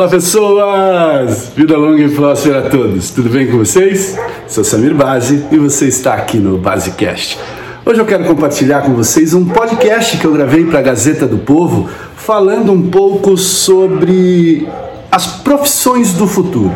Olá 0.00 0.08
pessoas! 0.08 1.52
Vida 1.54 1.76
longa 1.76 2.02
e 2.02 2.08
próspera 2.08 2.60
a 2.60 2.70
todos. 2.70 3.10
Tudo 3.10 3.28
bem 3.28 3.46
com 3.46 3.58
vocês? 3.58 4.16
Sou 4.48 4.64
Samir 4.64 4.94
Base 4.94 5.44
e 5.52 5.58
você 5.58 5.88
está 5.88 6.14
aqui 6.14 6.38
no 6.38 6.56
Basecast. 6.56 7.38
Hoje 7.84 8.00
eu 8.00 8.06
quero 8.06 8.24
compartilhar 8.24 8.80
com 8.80 8.94
vocês 8.94 9.34
um 9.34 9.44
podcast 9.44 10.16
que 10.16 10.24
eu 10.24 10.32
gravei 10.32 10.64
para 10.64 10.78
a 10.78 10.82
Gazeta 10.82 11.26
do 11.26 11.36
Povo, 11.36 11.86
falando 12.16 12.72
um 12.72 12.88
pouco 12.88 13.36
sobre 13.36 14.66
as 15.12 15.26
profissões 15.26 16.14
do 16.14 16.26
futuro. 16.26 16.72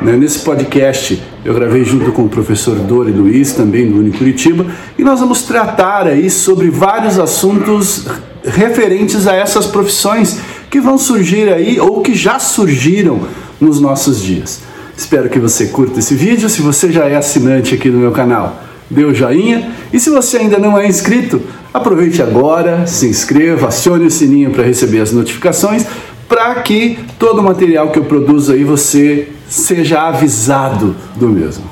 Né, 0.00 0.12
nesse 0.12 0.38
podcast 0.38 1.20
eu 1.44 1.52
gravei 1.52 1.84
junto 1.84 2.12
com 2.12 2.26
o 2.26 2.28
professor 2.28 2.76
Dori 2.76 3.10
Luiz, 3.10 3.54
também 3.54 3.90
do 3.90 3.98
Unicuritiba, 3.98 4.66
e 4.96 5.02
nós 5.02 5.18
vamos 5.18 5.42
tratar 5.42 6.06
aí 6.06 6.30
sobre 6.30 6.70
vários 6.70 7.18
assuntos 7.18 8.06
referentes 8.44 9.26
a 9.26 9.34
essas 9.34 9.66
profissões 9.66 10.38
que 10.70 10.80
vão 10.80 10.98
surgir 10.98 11.52
aí 11.52 11.78
ou 11.78 12.02
que 12.02 12.14
já 12.14 12.38
surgiram 12.38 13.20
nos 13.60 13.80
nossos 13.80 14.22
dias. 14.22 14.60
Espero 14.96 15.28
que 15.28 15.38
você 15.38 15.66
curta 15.66 15.98
esse 15.98 16.14
vídeo. 16.14 16.48
Se 16.48 16.62
você 16.62 16.90
já 16.90 17.06
é 17.06 17.16
assinante 17.16 17.74
aqui 17.74 17.90
do 17.90 17.98
meu 17.98 18.12
canal, 18.12 18.62
dê 18.90 19.04
o 19.04 19.14
joinha. 19.14 19.70
E 19.92 20.00
se 20.00 20.10
você 20.10 20.38
ainda 20.38 20.58
não 20.58 20.78
é 20.78 20.86
inscrito, 20.86 21.42
aproveite 21.72 22.22
agora, 22.22 22.86
se 22.86 23.06
inscreva, 23.06 23.68
acione 23.68 24.06
o 24.06 24.10
sininho 24.10 24.50
para 24.50 24.64
receber 24.64 25.00
as 25.00 25.12
notificações, 25.12 25.84
para 26.28 26.56
que 26.56 26.98
todo 27.18 27.40
o 27.40 27.42
material 27.42 27.90
que 27.90 27.98
eu 27.98 28.04
produzo 28.04 28.52
aí 28.52 28.64
você 28.64 29.28
seja 29.48 30.00
avisado 30.00 30.96
do 31.14 31.28
mesmo. 31.28 31.64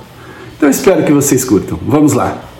Então 0.56 0.68
espero 0.68 1.02
que 1.02 1.12
vocês 1.12 1.44
curtam. 1.44 1.78
Vamos 1.86 2.12
lá. 2.12 2.53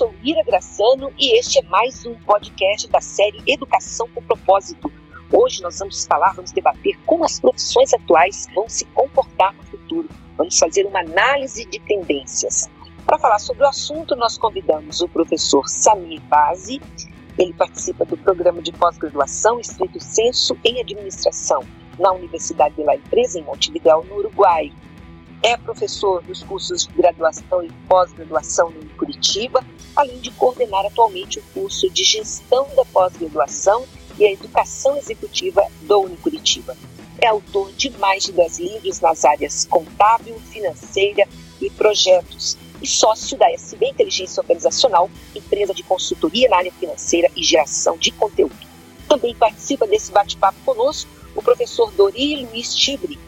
Sou 0.00 0.14
Ira 0.24 0.42
Graçano 0.42 1.12
e 1.18 1.38
este 1.38 1.58
é 1.58 1.62
mais 1.64 2.06
um 2.06 2.14
podcast 2.20 2.88
da 2.88 3.02
série 3.02 3.38
Educação 3.46 4.08
com 4.14 4.22
Propósito. 4.22 4.90
Hoje 5.30 5.60
nós 5.60 5.78
vamos 5.78 6.06
falar, 6.06 6.32
vamos 6.32 6.52
debater 6.52 6.98
como 7.04 7.22
as 7.22 7.38
profissões 7.38 7.92
atuais 7.92 8.48
vão 8.54 8.66
se 8.66 8.86
comportar 8.94 9.54
no 9.54 9.62
futuro. 9.64 10.08
Vamos 10.38 10.58
fazer 10.58 10.86
uma 10.86 11.00
análise 11.00 11.66
de 11.66 11.78
tendências. 11.80 12.70
Para 13.04 13.18
falar 13.18 13.38
sobre 13.40 13.62
o 13.62 13.68
assunto, 13.68 14.16
nós 14.16 14.38
convidamos 14.38 15.02
o 15.02 15.08
professor 15.10 15.68
Samir 15.68 16.22
Bazi. 16.22 16.80
Ele 17.38 17.52
participa 17.52 18.06
do 18.06 18.16
programa 18.16 18.62
de 18.62 18.72
pós-graduação 18.72 19.60
Estrito 19.60 20.02
Senso 20.02 20.56
em 20.64 20.80
Administração 20.80 21.62
na 21.98 22.10
Universidade 22.12 22.74
de 22.74 22.84
La 22.84 22.96
Empresa, 22.96 23.38
em 23.38 23.42
Montevideo, 23.42 24.02
no 24.08 24.16
Uruguai 24.16 24.72
é 25.42 25.56
professor 25.56 26.22
dos 26.22 26.42
cursos 26.42 26.86
de 26.86 26.92
graduação 26.94 27.62
e 27.64 27.70
pós-graduação 27.88 28.72
em 28.82 28.86
Curitiba, 28.88 29.64
além 29.96 30.18
de 30.18 30.30
coordenar 30.32 30.84
atualmente 30.86 31.38
o 31.38 31.42
curso 31.54 31.88
de 31.90 32.04
Gestão 32.04 32.68
da 32.76 32.84
Pós-Graduação 32.84 33.84
e 34.18 34.26
a 34.26 34.32
Educação 34.32 34.96
Executiva 34.98 35.66
do 35.82 36.00
Unicuritiba. 36.00 36.76
É 37.18 37.28
autor 37.28 37.72
de 37.72 37.90
mais 37.98 38.24
de 38.24 38.32
10 38.32 38.58
livros 38.58 39.00
nas 39.00 39.24
áreas 39.24 39.64
contábil, 39.64 40.38
financeira 40.50 41.26
e 41.60 41.70
projetos 41.70 42.56
e 42.82 42.86
sócio 42.86 43.36
da 43.36 43.50
SB 43.50 43.88
Inteligência 43.88 44.40
Organizacional, 44.40 45.10
empresa 45.34 45.74
de 45.74 45.82
consultoria 45.82 46.48
na 46.48 46.58
área 46.58 46.72
financeira 46.72 47.30
e 47.36 47.42
geração 47.42 47.96
de 47.96 48.10
conteúdo. 48.10 48.56
Também 49.08 49.34
participa 49.34 49.86
desse 49.86 50.12
bate-papo 50.12 50.58
conosco 50.64 51.10
o 51.34 51.42
professor 51.42 51.90
Dori 51.92 52.46
Luiz 52.46 52.74
Tibre, 52.74 53.18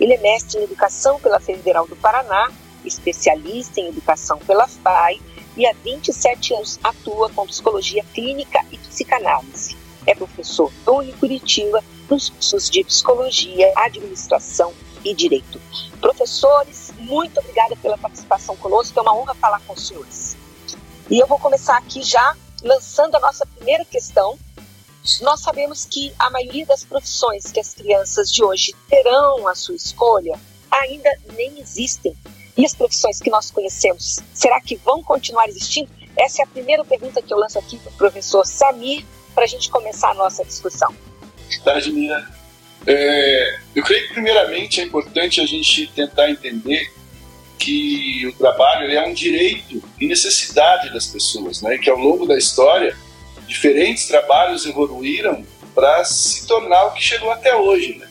ele 0.00 0.14
é 0.14 0.18
mestre 0.18 0.58
em 0.58 0.64
educação 0.64 1.20
pela 1.20 1.38
Federal 1.38 1.86
do 1.86 1.94
Paraná, 1.94 2.50
especialista 2.84 3.80
em 3.80 3.88
educação 3.88 4.38
pela 4.38 4.66
FAI 4.66 5.20
e 5.56 5.66
há 5.66 5.74
27 5.84 6.54
anos 6.54 6.80
atua 6.82 7.28
com 7.30 7.46
psicologia 7.46 8.02
clínica 8.14 8.64
e 8.72 8.78
psicanálise. 8.78 9.76
É 10.06 10.14
professor 10.14 10.72
do 10.84 10.96
Unicuritiba 10.96 11.84
nos 12.08 12.30
cursos 12.30 12.70
de 12.70 12.82
psicologia, 12.82 13.70
administração 13.76 14.72
e 15.04 15.14
direito. 15.14 15.60
Professores, 16.00 16.92
muito 16.98 17.38
obrigada 17.38 17.76
pela 17.76 17.98
participação 17.98 18.56
conosco, 18.56 18.98
é 18.98 19.02
uma 19.02 19.14
honra 19.14 19.34
falar 19.34 19.60
com 19.66 19.74
os 19.74 19.86
senhores. 19.86 20.36
E 21.10 21.18
eu 21.18 21.26
vou 21.26 21.38
começar 21.38 21.76
aqui 21.76 22.02
já 22.02 22.34
lançando 22.62 23.16
a 23.16 23.20
nossa 23.20 23.44
primeira 23.44 23.84
questão, 23.84 24.38
nós 25.22 25.40
sabemos 25.40 25.84
que 25.84 26.12
a 26.18 26.30
maioria 26.30 26.66
das 26.66 26.84
profissões 26.84 27.50
que 27.50 27.60
as 27.60 27.74
crianças 27.74 28.30
de 28.30 28.44
hoje 28.44 28.74
terão 28.88 29.48
a 29.48 29.54
sua 29.54 29.74
escolha 29.74 30.38
ainda 30.70 31.10
nem 31.34 31.58
existem. 31.58 32.14
E 32.56 32.64
as 32.64 32.74
profissões 32.74 33.18
que 33.20 33.30
nós 33.30 33.50
conhecemos, 33.50 34.18
será 34.34 34.60
que 34.60 34.76
vão 34.76 35.02
continuar 35.02 35.48
existindo? 35.48 35.90
Essa 36.16 36.42
é 36.42 36.44
a 36.44 36.48
primeira 36.48 36.84
pergunta 36.84 37.22
que 37.22 37.32
eu 37.32 37.38
lanço 37.38 37.58
aqui 37.58 37.78
para 37.78 37.90
o 37.90 37.94
professor 37.94 38.44
Samir, 38.44 39.04
para 39.34 39.44
a 39.44 39.46
gente 39.46 39.70
começar 39.70 40.10
a 40.10 40.14
nossa 40.14 40.44
discussão. 40.44 40.94
Tá, 41.64 41.80
Janina. 41.80 42.28
É, 42.86 43.58
eu 43.74 43.82
creio 43.82 44.06
que, 44.08 44.14
primeiramente, 44.14 44.80
é 44.80 44.84
importante 44.84 45.40
a 45.40 45.46
gente 45.46 45.86
tentar 45.88 46.30
entender 46.30 46.92
que 47.58 48.26
o 48.26 48.32
trabalho 48.32 48.90
é 48.90 49.06
um 49.06 49.12
direito 49.12 49.82
e 50.00 50.06
necessidade 50.06 50.92
das 50.92 51.06
pessoas, 51.06 51.60
né? 51.60 51.76
que 51.78 51.90
ao 51.90 51.98
longo 51.98 52.26
da 52.26 52.36
história 52.36 52.96
diferentes 53.50 54.06
trabalhos 54.06 54.64
evoluíram 54.64 55.44
para 55.74 56.04
se 56.04 56.46
tornar 56.46 56.86
o 56.86 56.92
que 56.92 57.02
chegou 57.02 57.30
até 57.30 57.54
hoje. 57.54 57.98
Né? 57.98 58.08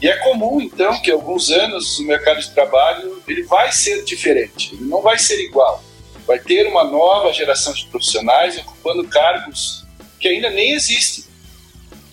E 0.00 0.08
é 0.08 0.16
comum, 0.18 0.60
então, 0.60 1.00
que 1.00 1.10
alguns 1.10 1.50
anos 1.50 1.98
o 1.98 2.04
mercado 2.04 2.40
de 2.40 2.50
trabalho 2.50 3.22
ele 3.26 3.42
vai 3.44 3.72
ser 3.72 4.04
diferente, 4.04 4.74
ele 4.74 4.84
não 4.84 5.00
vai 5.00 5.18
ser 5.18 5.42
igual. 5.42 5.82
Vai 6.26 6.38
ter 6.38 6.66
uma 6.66 6.84
nova 6.84 7.32
geração 7.32 7.72
de 7.72 7.86
profissionais 7.86 8.58
ocupando 8.58 9.06
cargos 9.08 9.84
que 10.20 10.28
ainda 10.28 10.50
nem 10.50 10.72
existem. 10.72 11.24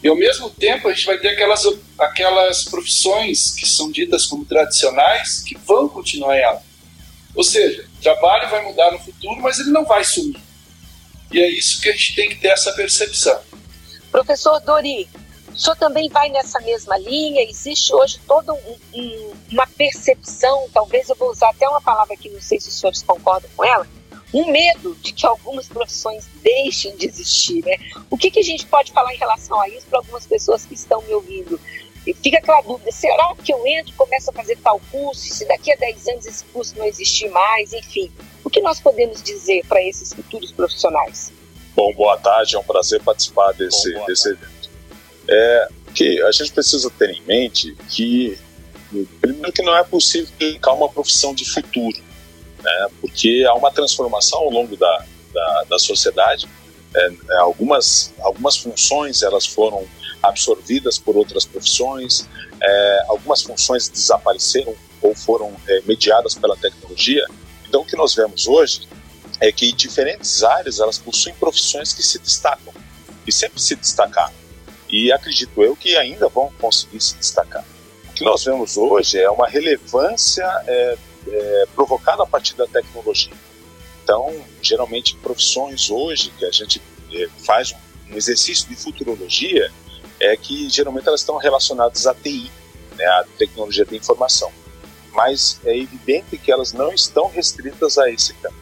E 0.02 0.08
ao 0.08 0.16
mesmo 0.16 0.50
tempo 0.50 0.88
a 0.88 0.94
gente 0.94 1.06
vai 1.06 1.18
ter 1.18 1.30
aquelas, 1.30 1.64
aquelas 1.98 2.64
profissões 2.66 3.52
que 3.52 3.68
são 3.68 3.92
ditas 3.92 4.26
como 4.26 4.46
tradicionais 4.46 5.42
que 5.42 5.58
vão 5.58 5.90
continuar 5.90 6.38
em 6.38 6.44
alta. 6.44 6.64
Ou 7.36 7.44
seja, 7.44 7.86
o 7.98 8.02
trabalho 8.02 8.50
vai 8.50 8.64
mudar 8.64 8.92
no 8.92 9.00
futuro, 9.00 9.42
mas 9.42 9.60
ele 9.60 9.72
não 9.72 9.86
vai 9.86 10.04
sumir. 10.04 10.40
E 11.34 11.42
é 11.42 11.50
isso 11.50 11.82
que 11.82 11.90
a 11.90 11.92
gente 11.92 12.16
tem 12.16 12.30
que 12.30 12.36
ter 12.36 12.50
essa 12.50 12.72
percepção. 12.74 13.42
Professor 14.12 14.60
Dori, 14.60 15.10
o 15.52 15.58
senhor 15.58 15.76
também 15.76 16.08
vai 16.08 16.30
nessa 16.30 16.60
mesma 16.62 16.96
linha? 16.98 17.42
Existe 17.42 17.94
hoje 17.94 18.20
toda 18.28 18.54
um, 18.54 18.78
um, 18.94 19.34
uma 19.52 19.66
percepção, 19.66 20.70
talvez 20.72 21.10
eu 21.10 21.16
vou 21.16 21.32
usar 21.32 21.50
até 21.50 21.68
uma 21.68 21.82
palavra 21.82 22.16
que 22.16 22.30
não 22.30 22.40
sei 22.40 22.60
se 22.60 22.70
os 22.70 22.80
senhores 22.80 23.02
concordam 23.02 23.50
com 23.56 23.66
ela, 23.66 23.88
um 24.32 24.52
medo 24.52 24.96
de 25.02 25.12
que 25.12 25.26
algumas 25.26 25.68
profissões 25.68 26.26
deixem 26.44 26.96
de 26.98 27.08
existir, 27.08 27.64
né? 27.66 27.78
O 28.10 28.18
que, 28.18 28.30
que 28.30 28.40
a 28.40 28.44
gente 28.44 28.66
pode 28.68 28.92
falar 28.92 29.14
em 29.14 29.18
relação 29.18 29.60
a 29.60 29.68
isso 29.70 29.88
para 29.88 30.00
algumas 30.00 30.28
pessoas 30.28 30.66
que 30.66 30.76
estão 30.76 31.02
me 31.02 31.14
ouvindo? 31.14 31.60
E 32.06 32.14
fica 32.14 32.38
aquela 32.38 32.62
dúvida, 32.62 32.92
será 32.92 33.34
que 33.36 33.54
eu 33.54 33.66
entro 33.66 33.92
e 33.92 33.96
começo 33.96 34.30
a 34.30 34.34
fazer 34.34 34.58
tal 34.58 34.80
curso, 34.92 35.22
se 35.22 35.46
daqui 35.46 35.72
a 35.72 35.76
10 35.78 36.08
anos 36.10 36.26
esse 36.26 36.44
curso 36.46 36.78
não 36.78 36.86
existir 36.86 37.30
mais, 37.30 37.74
enfim. 37.74 38.12
O 38.54 38.58
que 38.58 38.62
nós 38.62 38.80
podemos 38.80 39.24
dizer 39.24 39.66
para 39.68 39.82
esses 39.82 40.14
futuros 40.14 40.52
profissionais? 40.52 41.34
Bom, 41.76 41.92
boa 41.92 42.16
tarde, 42.20 42.56
é 42.56 42.60
um 42.60 42.64
prazer 42.64 43.02
participar 43.02 43.52
desse, 43.54 43.92
Bom, 43.96 44.06
desse 44.06 44.30
evento. 44.30 44.70
É, 45.28 45.68
que 45.96 46.22
a 46.22 46.32
gente 46.32 46.54
precisa 46.54 46.88
ter 46.92 47.10
em 47.10 47.22
mente 47.24 47.76
que, 47.90 48.38
primeiro, 49.20 49.52
que 49.52 49.64
não 49.64 49.76
é 49.76 49.84
possível 49.84 50.32
colocar 50.38 50.74
uma 50.74 50.88
profissão 50.88 51.34
de 51.34 51.50
futuro, 51.52 51.98
né, 52.62 52.88
porque 53.02 53.44
há 53.48 53.56
uma 53.56 53.72
transformação 53.72 54.42
ao 54.42 54.52
longo 54.52 54.78
da, 54.78 55.06
da, 55.34 55.64
da 55.72 55.80
sociedade. 55.80 56.48
É, 56.96 57.12
é 57.32 57.38
algumas, 57.38 58.14
algumas 58.20 58.56
funções 58.56 59.24
elas 59.24 59.48
foram 59.48 59.84
absorvidas 60.22 61.00
por 61.00 61.18
outras 61.18 61.44
profissões, 61.44 62.30
é, 62.62 63.06
algumas 63.08 63.42
funções 63.42 63.90
desapareceram 63.90 64.76
ou 65.02 65.16
foram 65.16 65.56
é, 65.68 65.82
mediadas 65.88 66.36
pela 66.36 66.56
tecnologia. 66.56 67.26
Então, 67.74 67.82
o 67.82 67.86
que 67.86 67.96
nós 67.96 68.14
vemos 68.14 68.46
hoje 68.46 68.88
é 69.42 69.52
que 69.52 69.74
diferentes 69.74 70.44
áreas 70.44 70.80
elas 70.80 71.00
possuem 71.00 71.34
profissões 71.34 71.92
que 71.92 72.04
se 72.04 72.20
destacam 72.20 72.72
e 73.26 73.32
sempre 73.32 73.60
se 73.60 73.76
destacaram. 73.76 74.36
E 74.88 75.12
acredito 75.12 75.60
eu 75.64 75.76
que 75.76 75.96
ainda 75.96 76.30
vão 76.30 76.54
conseguir 76.62 77.02
se 77.02 77.18
destacar. 77.18 77.66
O 78.12 78.14
que 78.14 78.24
nós 78.24 78.44
vemos 78.44 78.78
hoje 78.78 79.20
é 79.20 79.28
uma 79.28 79.48
relevância 79.48 80.46
é, 80.68 80.98
é, 81.28 81.66
provocada 81.74 82.22
a 82.22 82.28
partir 82.28 82.54
da 82.54 82.68
tecnologia. 82.68 83.34
Então, 84.04 84.32
geralmente, 84.62 85.16
profissões 85.16 85.90
hoje 85.90 86.32
que 86.38 86.46
a 86.46 86.52
gente 86.52 86.80
é, 87.12 87.28
faz 87.44 87.74
um 88.08 88.16
exercício 88.16 88.70
de 88.70 88.76
futurologia, 88.76 89.72
é 90.20 90.38
que 90.38 90.70
geralmente 90.70 91.08
elas 91.08 91.22
estão 91.22 91.38
relacionadas 91.38 92.06
à 92.06 92.14
TI, 92.14 92.52
né, 92.96 93.06
à 93.06 93.26
tecnologia 93.36 93.84
da 93.84 93.96
informação. 93.96 94.52
Mas 95.14 95.60
é 95.64 95.78
evidente 95.78 96.38
que 96.38 96.52
elas 96.52 96.74
não 96.74 96.92
estão 96.92 97.30
restritas 97.30 97.98
a 97.98 98.10
esse 98.10 98.34
campo. 98.36 98.56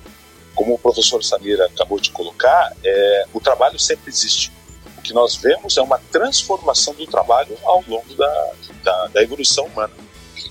Como 0.53 0.73
o 0.73 0.79
professor 0.79 1.23
Samira 1.23 1.65
acabou 1.65 1.99
de 1.99 2.11
colocar, 2.11 2.75
é, 2.83 3.25
o 3.33 3.39
trabalho 3.39 3.79
sempre 3.79 4.09
existe. 4.09 4.51
O 4.97 5.01
que 5.01 5.13
nós 5.13 5.35
vemos 5.35 5.77
é 5.77 5.81
uma 5.81 5.97
transformação 6.11 6.93
do 6.93 7.07
trabalho 7.07 7.57
ao 7.63 7.83
longo 7.87 8.13
da, 8.15 8.51
da, 8.83 9.07
da 9.07 9.23
evolução 9.23 9.65
humana. 9.65 9.93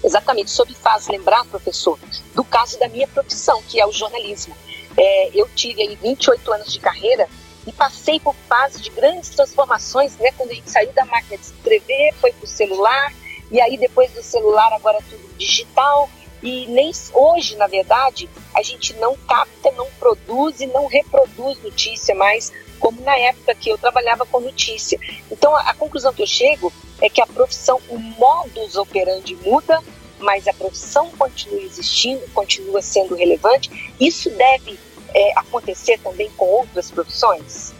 Exatamente. 0.03 0.49
Isso 0.49 0.65
me 0.67 0.75
faz 0.75 1.07
lembrar, 1.09 1.45
professor, 1.45 1.99
do 2.35 2.45
caso 2.45 2.79
da 2.79 2.89
minha 2.89 3.07
profissão, 3.07 3.63
que 3.69 3.81
é 3.81 3.87
o 3.87 3.93
jornalismo. 3.93 4.57
É, 4.97 5.31
eu 5.35 5.49
tive 5.55 5.83
aí 5.83 5.97
28 5.97 6.53
anos 6.53 6.73
de 6.73 6.81
carreira 6.81 7.29
e 7.67 7.73
passei 7.73 8.19
por 8.19 8.35
fases 8.49 8.81
de 8.81 8.91
grandes 8.91 9.31
transformações, 9.31 10.17
né? 10.17 10.33
Quando 10.33 10.51
a 10.51 10.55
gente 10.55 10.71
saiu 10.71 10.93
da 10.93 11.05
máquina 11.05 11.37
de 11.37 11.45
escrever, 11.45 12.15
foi 12.21 12.33
para 12.33 12.45
o 12.45 12.49
celular, 12.49 13.13
e 13.51 13.61
aí 13.61 13.77
depois 13.77 14.11
do 14.13 14.23
celular 14.23 14.73
agora 14.73 14.99
é 14.99 15.03
tudo 15.03 15.37
digital. 15.37 16.09
E 16.43 16.67
nem 16.69 16.91
hoje, 17.13 17.55
na 17.57 17.67
verdade, 17.67 18.29
a 18.55 18.63
gente 18.63 18.95
não 18.95 19.15
capta, 19.15 19.71
não 19.73 19.87
produz 19.99 20.61
e 20.61 20.67
não 20.67 20.87
reproduz 20.87 21.63
notícia 21.63 22.15
mais 22.15 22.51
como 22.79 23.03
na 23.03 23.15
época 23.15 23.55
que 23.55 23.69
eu 23.69 23.77
trabalhava 23.77 24.25
com 24.25 24.41
notícia. 24.41 24.99
Então, 25.31 25.55
a, 25.55 25.61
a 25.71 25.75
conclusão 25.75 26.15
que 26.15 26.23
eu 26.23 26.27
chego 26.27 26.73
é 27.01 27.11
que 27.11 27.21
a 27.21 27.27
profissão, 27.27 27.79
o 27.91 27.99
modus 27.99 28.77
operandi 28.77 29.37
muda, 29.37 29.83
mas 30.19 30.49
a 30.49 30.55
profissão 30.55 31.11
continua 31.11 31.61
existindo, 31.61 32.27
continua 32.33 32.81
sendo 32.81 33.15
relevante. 33.15 33.93
Isso 34.01 34.31
deve 34.31 34.79
é, 35.15 35.33
acontecer 35.39 35.99
também 35.99 36.31
com 36.37 36.47
outras 36.47 36.91
profissões? 36.91 37.75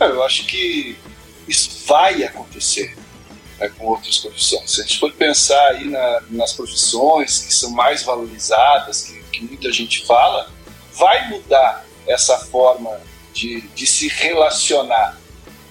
Eu 0.00 0.22
acho 0.22 0.46
que 0.46 0.96
isso 1.48 1.84
vai 1.86 2.22
acontecer 2.22 2.96
né, 3.58 3.68
com 3.68 3.86
outras 3.86 4.18
profissões. 4.18 4.70
Se 4.70 4.80
a 4.80 4.84
gente 4.84 4.98
for 4.98 5.12
pensar 5.12 5.66
aí 5.68 5.84
na, 5.88 6.22
nas 6.30 6.52
profissões 6.52 7.40
que 7.40 7.54
são 7.54 7.70
mais 7.70 8.02
valorizadas, 8.02 9.02
que, 9.02 9.22
que, 9.32 9.44
muita 9.44 9.72
gente 9.72 10.04
fala, 10.06 10.50
vai 10.94 11.28
mudar 11.28 11.84
essa 12.06 12.38
forma 12.38 13.00
de, 13.32 13.60
de 13.74 13.86
se 13.86 14.08
relacionar. 14.08 15.18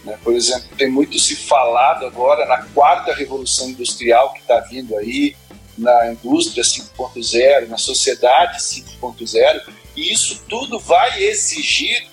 Né? 0.03 0.17
Por 0.23 0.33
exemplo, 0.33 0.69
tem 0.77 0.89
muito 0.89 1.17
se 1.19 1.35
falado 1.35 2.05
agora 2.05 2.45
na 2.45 2.63
quarta 2.73 3.13
revolução 3.13 3.69
industrial 3.69 4.33
que 4.33 4.39
está 4.39 4.59
vindo 4.61 4.95
aí, 4.97 5.35
na 5.77 6.11
indústria 6.11 6.63
5.0, 6.63 7.67
na 7.67 7.77
sociedade 7.77 8.57
5.0, 8.59 9.73
e 9.95 10.11
isso 10.11 10.41
tudo 10.49 10.79
vai 10.79 11.23
exigir 11.23 12.07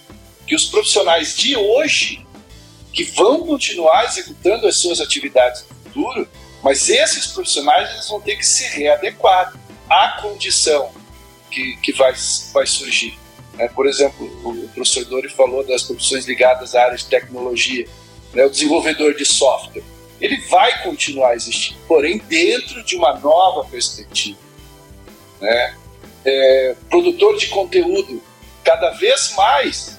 que 0.46 0.54
os 0.54 0.66
profissionais 0.66 1.34
de 1.36 1.56
hoje, 1.56 2.24
que 2.94 3.04
vão 3.04 3.46
continuar 3.46 4.04
executando 4.04 4.66
as 4.66 4.76
suas 4.76 5.00
atividades 5.00 5.66
no 5.68 5.76
futuro, 5.84 6.28
mas 6.62 6.88
esses 6.88 7.26
profissionais 7.26 7.90
eles 7.90 8.08
vão 8.08 8.20
ter 8.20 8.36
que 8.36 8.46
se 8.46 8.64
readequar 8.68 9.52
à 9.90 10.20
condição 10.22 10.90
que, 11.50 11.76
que 11.82 11.92
vai, 11.92 12.14
vai 12.52 12.66
surgir. 12.66 13.18
É, 13.58 13.68
por 13.68 13.86
exemplo, 13.86 14.26
o 14.44 14.68
professor 14.68 15.04
Dori 15.04 15.28
falou 15.28 15.64
das 15.66 15.82
profissões 15.82 16.24
ligadas 16.24 16.74
à 16.74 16.84
área 16.84 16.96
de 16.96 17.04
tecnologia, 17.04 17.86
né, 18.32 18.46
o 18.46 18.50
desenvolvedor 18.50 19.14
de 19.14 19.24
software. 19.24 19.82
Ele 20.20 20.40
vai 20.48 20.82
continuar 20.82 21.34
existindo, 21.34 21.78
porém 21.86 22.18
dentro 22.18 22.82
de 22.82 22.96
uma 22.96 23.18
nova 23.18 23.68
perspectiva. 23.68 24.38
Né? 25.40 25.74
é, 26.24 26.74
produtor 26.88 27.36
de 27.36 27.48
conteúdo, 27.48 28.22
cada 28.62 28.90
vez 28.90 29.34
mais 29.36 29.98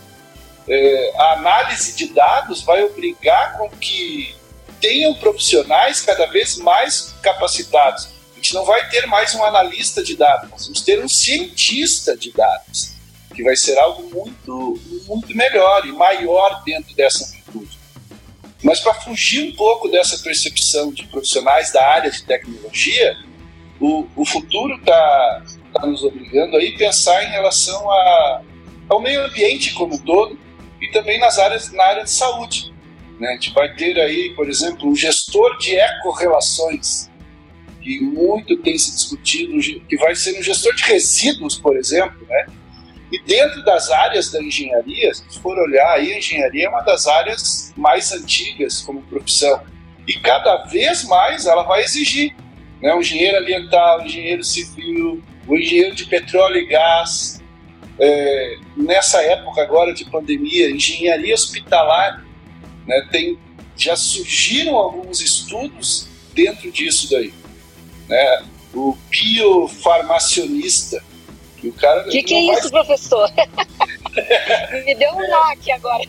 é, 0.68 1.14
a 1.18 1.34
análise 1.34 1.96
de 1.96 2.08
dados 2.08 2.62
vai 2.62 2.84
obrigar 2.84 3.58
com 3.58 3.70
que 3.70 4.36
tenham 4.82 5.14
profissionais 5.16 6.02
cada 6.02 6.26
vez 6.28 6.58
mais 6.58 7.16
capacitados. 7.22 8.10
A 8.34 8.36
gente 8.36 8.54
não 8.54 8.66
vai 8.66 8.88
ter 8.90 9.06
mais 9.08 9.34
um 9.36 9.44
analista 9.44 10.04
de 10.04 10.16
dados, 10.16 10.50
nós 10.50 10.66
vamos 10.66 10.82
ter 10.82 11.04
um 11.04 11.10
cientista 11.10 12.16
de 12.16 12.32
dados, 12.32 12.94
que 13.34 13.44
vai 13.44 13.56
ser 13.56 13.78
algo 13.78 14.04
muito, 14.14 14.80
muito 15.08 15.36
melhor 15.36 15.86
e 15.86 15.92
maior 15.92 16.64
dentro 16.64 16.96
dessa 16.96 17.26
amplitude. 17.26 17.78
Mas 18.64 18.80
para 18.80 18.94
fugir 18.96 19.52
um 19.52 19.56
pouco 19.56 19.88
dessa 19.88 20.18
percepção 20.20 20.92
de 20.92 21.06
profissionais 21.08 21.72
da 21.72 21.86
área 21.86 22.10
de 22.10 22.24
tecnologia, 22.24 23.16
o, 23.80 24.08
o 24.16 24.26
futuro 24.26 24.76
está 24.76 25.44
está 25.76 25.86
nos 25.86 26.04
obrigando 26.04 26.56
a 26.56 26.60
pensar 26.78 27.22
em 27.26 27.32
relação 27.32 27.92
a, 27.92 28.42
ao 28.88 29.02
meio 29.02 29.26
ambiente 29.26 29.74
como 29.74 29.96
um 29.96 29.98
todo 29.98 30.45
e 30.86 30.92
também 30.92 31.20
nas 31.20 31.40
áreas, 31.40 31.72
na 31.72 31.84
área 31.84 32.04
de 32.04 32.12
saúde. 32.12 32.74
Né? 33.20 33.30
A 33.30 33.34
gente 33.34 33.52
vai 33.54 33.74
ter 33.74 34.00
aí, 34.00 34.34
por 34.36 34.48
exemplo, 34.48 34.88
um 34.88 34.96
gestor 34.96 35.58
de 35.58 35.76
ecorrelações, 35.76 37.10
que 37.82 38.00
muito 38.02 38.58
tem 38.58 38.78
se 38.78 38.94
discutido, 38.94 39.60
que 39.88 39.98
vai 39.98 40.16
ser 40.16 40.40
um 40.40 40.44
gestor 40.44 40.74
de 40.76 40.84
resíduos, 40.84 41.58
por 41.58 41.78
exemplo, 41.78 42.26
né? 42.28 42.46
E 43.12 43.22
dentro 43.22 43.64
das 43.64 43.92
áreas 43.92 44.32
da 44.32 44.42
engenharia, 44.42 45.14
se 45.14 45.40
for 45.40 45.58
olhar 45.58 45.94
aí, 45.94 46.12
a 46.12 46.18
engenharia 46.18 46.66
é 46.66 46.70
uma 46.70 46.82
das 46.82 47.06
áreas 47.06 47.72
mais 47.78 48.12
antigas 48.12 48.82
como 48.82 49.04
profissão. 49.04 49.62
E 50.08 50.20
cada 50.20 50.64
vez 50.66 51.04
mais 51.04 51.46
ela 51.46 51.64
vai 51.64 51.84
exigir. 51.84 52.36
Né? 52.82 52.94
O 52.96 53.00
engenheiro 53.00 53.38
ambiental, 53.38 54.00
o 54.02 54.06
engenheiro 54.06 54.44
civil, 54.44 55.24
o 55.48 55.56
engenheiro 55.56 55.96
de 55.96 56.06
petróleo 56.06 56.58
e 56.58 56.66
gás, 56.66 57.42
é, 58.00 58.58
nessa 58.76 59.22
época 59.22 59.62
agora 59.62 59.94
de 59.94 60.06
pandemia, 60.06 60.70
engenharia 60.70 61.34
hospitalar, 61.34 62.26
né, 62.86 63.08
tem, 63.12 63.40
já 63.78 63.96
surgiram 63.96 64.76
alguns 64.76 65.22
estudos 65.22 66.08
dentro 66.34 66.72
disso 66.72 67.10
daí. 67.10 67.34
Né? 68.08 68.46
O 68.74 68.98
biofarmacionista, 69.10 71.04
que 71.58 71.68
o 71.68 71.74
cara... 71.74 72.06
O 72.08 72.10
que, 72.10 72.24
que 72.24 72.34
é 72.34 72.48
vai... 72.48 72.60
isso, 72.60 72.70
professor? 72.70 73.32
Me 74.86 74.96
deu 74.96 75.14
um 75.14 75.36
aqui 75.52 75.72
agora. 75.72 76.04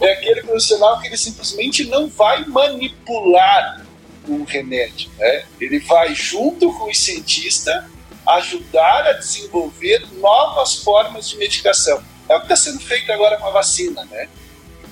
é 0.00 0.12
aquele 0.12 0.42
profissional 0.42 1.00
que 1.00 1.08
ele 1.08 1.16
simplesmente 1.16 1.84
não 1.84 2.08
vai 2.08 2.44
manipular 2.46 3.84
o 4.28 4.44
remédio. 4.44 5.10
Né? 5.18 5.44
Ele 5.60 5.78
vai 5.80 6.14
junto 6.14 6.72
com 6.72 6.90
o 6.90 6.94
cientista 6.94 7.88
ajudar 8.26 9.06
a 9.06 9.12
desenvolver 9.12 10.06
novas 10.14 10.76
formas 10.76 11.28
de 11.28 11.36
medicação. 11.36 12.02
É 12.28 12.36
o 12.36 12.40
que 12.40 12.46
está 12.46 12.56
sendo 12.56 12.80
feito 12.80 13.10
agora 13.12 13.36
com 13.36 13.46
a 13.46 13.50
vacina, 13.50 14.04
né? 14.06 14.28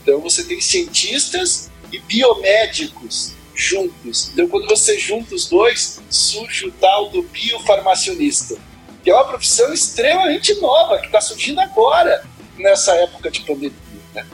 Então 0.02 0.20
você 0.20 0.44
tem 0.44 0.60
cientistas 0.60 1.70
e 1.90 1.98
biomédicos 1.98 3.34
juntos. 3.54 4.30
Então 4.32 4.48
quando 4.48 4.68
você 4.68 4.98
junta 4.98 5.34
os 5.34 5.46
dois, 5.46 6.00
surge 6.10 6.66
o 6.66 6.72
tal 6.72 7.08
do 7.10 7.22
biofarmacionista, 7.22 8.56
que 9.02 9.10
é 9.10 9.14
uma 9.14 9.24
profissão 9.24 9.72
extremamente 9.72 10.54
nova, 10.60 10.98
que 10.98 11.06
está 11.06 11.20
surgindo 11.20 11.60
agora, 11.60 12.22
nessa 12.56 12.94
época 12.96 13.30
de 13.30 13.40
pandemia. 13.40 13.72
Né? 14.14 14.26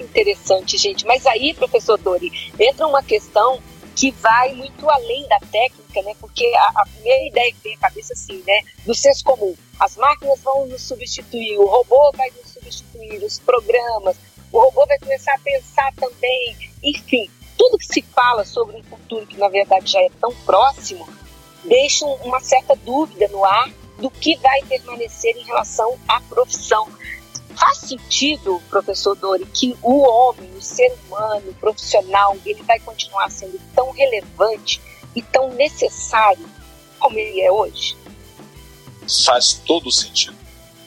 Interessante, 0.00 0.76
gente. 0.76 1.06
Mas 1.06 1.24
aí, 1.26 1.54
professor 1.54 1.98
Dori, 1.98 2.32
entra 2.58 2.86
uma 2.86 3.02
questão 3.02 3.60
que 4.00 4.12
vai 4.12 4.54
muito 4.54 4.88
além 4.88 5.28
da 5.28 5.38
técnica, 5.40 6.00
né? 6.00 6.14
Porque 6.18 6.50
a, 6.56 6.80
a, 6.80 6.86
primeira 6.86 7.26
ideia 7.26 7.52
que 7.52 7.60
vem 7.62 7.74
à 7.74 7.80
cabeça 7.80 8.14
assim, 8.14 8.42
né, 8.46 8.62
do 8.86 8.94
senso 8.94 9.22
comum, 9.22 9.54
as 9.78 9.94
máquinas 9.98 10.40
vão 10.40 10.66
nos 10.66 10.80
substituir, 10.80 11.58
o 11.58 11.66
robô 11.66 12.10
vai 12.16 12.30
nos 12.30 12.50
substituir, 12.50 13.22
os 13.22 13.38
programas, 13.38 14.16
o 14.50 14.58
robô 14.58 14.86
vai 14.86 14.98
começar 14.98 15.34
a 15.34 15.38
pensar 15.40 15.92
também, 15.96 16.56
enfim, 16.82 17.28
tudo 17.58 17.76
que 17.76 17.84
se 17.84 18.00
fala 18.00 18.42
sobre 18.42 18.78
um 18.78 18.82
futuro 18.84 19.26
que 19.26 19.36
na 19.36 19.48
verdade 19.48 19.92
já 19.92 20.00
é 20.00 20.08
tão 20.18 20.34
próximo, 20.46 21.06
deixa 21.64 22.06
uma 22.06 22.40
certa 22.40 22.74
dúvida 22.76 23.28
no 23.28 23.44
ar 23.44 23.70
do 23.98 24.10
que 24.10 24.34
vai 24.36 24.62
permanecer 24.62 25.36
em 25.36 25.44
relação 25.44 25.98
à 26.08 26.22
profissão. 26.22 26.88
Faz 27.56 27.78
sentido, 27.78 28.62
professor 28.70 29.14
Dori, 29.16 29.44
que 29.46 29.76
o 29.82 30.00
homem, 30.00 30.50
o 30.56 30.62
ser 30.62 30.92
humano, 31.06 31.50
o 31.50 31.54
profissional, 31.54 32.36
ele 32.44 32.62
vai 32.62 32.78
continuar 32.80 33.30
sendo 33.30 33.60
tão 33.74 33.90
relevante 33.90 34.80
e 35.14 35.22
tão 35.22 35.52
necessário 35.54 36.48
como 36.98 37.18
ele 37.18 37.40
é 37.40 37.50
hoje? 37.50 37.96
Faz 39.24 39.54
todo 39.66 39.90
sentido. 39.90 40.36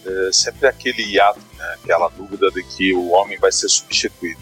É 0.05 0.31
sempre 0.31 0.67
aquele 0.67 1.03
hiato, 1.03 1.39
né, 1.57 1.77
aquela 1.81 2.07
dúvida 2.09 2.49
de 2.51 2.63
que 2.63 2.93
o 2.93 3.09
homem 3.11 3.37
vai 3.37 3.51
ser 3.51 3.69
substituído. 3.69 4.39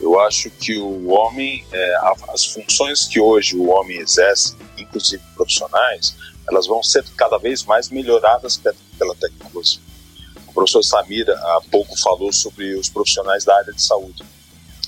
Eu 0.00 0.20
acho 0.20 0.50
que 0.50 0.76
o 0.76 1.08
homem, 1.08 1.64
é, 1.72 1.96
as 2.28 2.46
funções 2.46 3.06
que 3.06 3.18
hoje 3.18 3.56
o 3.56 3.70
homem 3.70 3.98
exerce, 3.98 4.54
inclusive 4.76 5.22
profissionais, 5.34 6.14
elas 6.48 6.66
vão 6.66 6.82
ser 6.82 7.04
cada 7.16 7.38
vez 7.38 7.64
mais 7.64 7.88
melhoradas 7.88 8.60
pela 8.98 9.14
tecnologia 9.14 9.85
professor 10.56 10.82
Samira 10.82 11.34
há 11.34 11.60
pouco 11.70 11.94
falou 12.00 12.32
sobre 12.32 12.74
os 12.76 12.88
profissionais 12.88 13.44
da 13.44 13.54
área 13.54 13.74
de 13.74 13.82
saúde. 13.82 14.24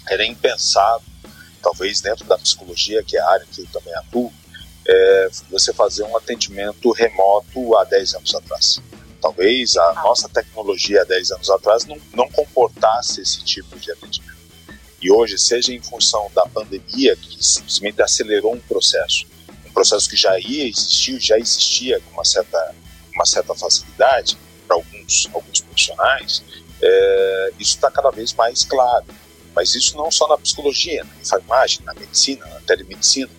Era 0.09 0.25
impensável, 0.25 1.07
talvez 1.63 2.01
dentro 2.01 2.25
da 2.25 2.39
psicologia, 2.39 3.05
que 3.05 3.19
é 3.19 3.21
a 3.21 3.31
área 3.31 3.47
que 3.53 3.61
eu 3.61 3.67
também 3.67 3.95
atuo, 3.97 4.33
é, 4.87 5.29
você 5.51 5.75
fazer 5.75 6.05
um 6.05 6.17
atendimento 6.17 6.91
remoto 6.93 7.77
há 7.77 7.85
10 7.85 8.15
anos 8.15 8.35
atrás. 8.35 8.81
Talvez 9.21 9.77
a 9.77 9.93
nossa 9.95 10.27
tecnologia 10.31 11.03
há 11.03 11.05
10 11.05 11.33
anos 11.33 11.51
atrás 11.51 11.85
não, 11.85 11.99
não 12.15 12.31
comportasse 12.31 13.21
esse 13.21 13.45
tipo 13.45 13.79
de 13.79 13.93
atendimento. 13.93 14.39
E 15.03 15.13
hoje, 15.13 15.39
seja 15.39 15.75
em 15.75 15.83
função 15.83 16.31
da 16.35 16.47
pandemia, 16.47 17.15
que 17.15 17.45
simplesmente 17.45 18.01
acelerou 18.01 18.55
um 18.55 18.61
processo, 18.61 19.27
um 19.67 19.73
processo 19.73 20.09
que 20.09 20.17
já 20.17 20.39
ia 20.41 20.67
existir, 20.67 21.21
já 21.21 21.39
existia 21.39 22.01
com 22.01 22.13
uma 22.13 22.25
certa, 22.25 22.75
uma 23.15 23.27
certa 23.27 23.55
facilidade, 23.55 24.39
para 24.69 24.77
alguns, 24.77 25.29
alguns 25.33 25.61
profissionais, 25.63 26.45
é, 26.83 27.53
isso 27.59 27.77
está 27.77 27.91
cada 27.91 28.11
vez 28.11 28.35
mais 28.35 28.65
claro. 28.65 29.07
Mas 29.57 29.75
isso 29.75 29.97
não 29.97 30.11
só 30.11 30.29
na 30.29 30.37
psicologia, 30.39 31.03
na 31.03 31.21
enfermagem, 31.21 31.81
na 31.85 31.95
medicina, 31.95 32.47
na 32.47 32.61
telemedicina. 32.61 33.31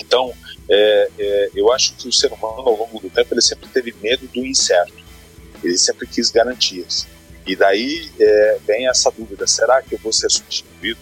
Então, 0.00 0.34
é, 0.68 1.10
é, 1.18 1.50
eu 1.54 1.72
acho 1.72 1.94
que 1.94 2.08
o 2.08 2.12
ser 2.12 2.32
humano, 2.32 2.60
ao 2.68 2.76
longo 2.76 3.00
do 3.00 3.08
tempo, 3.08 3.32
ele 3.32 3.40
sempre 3.40 3.68
teve 3.68 3.94
medo 4.02 4.26
do 4.26 4.44
incerto. 4.44 4.92
Ele 5.62 5.78
sempre 5.78 6.06
quis 6.06 6.30
garantias. 6.30 7.06
E 7.46 7.56
daí 7.56 8.10
é, 8.20 8.58
vem 8.66 8.88
essa 8.88 9.10
dúvida: 9.10 9.46
será 9.46 9.80
que 9.80 9.94
eu 9.94 9.98
vou 9.98 10.12
ser 10.12 10.30
substituído? 10.30 11.00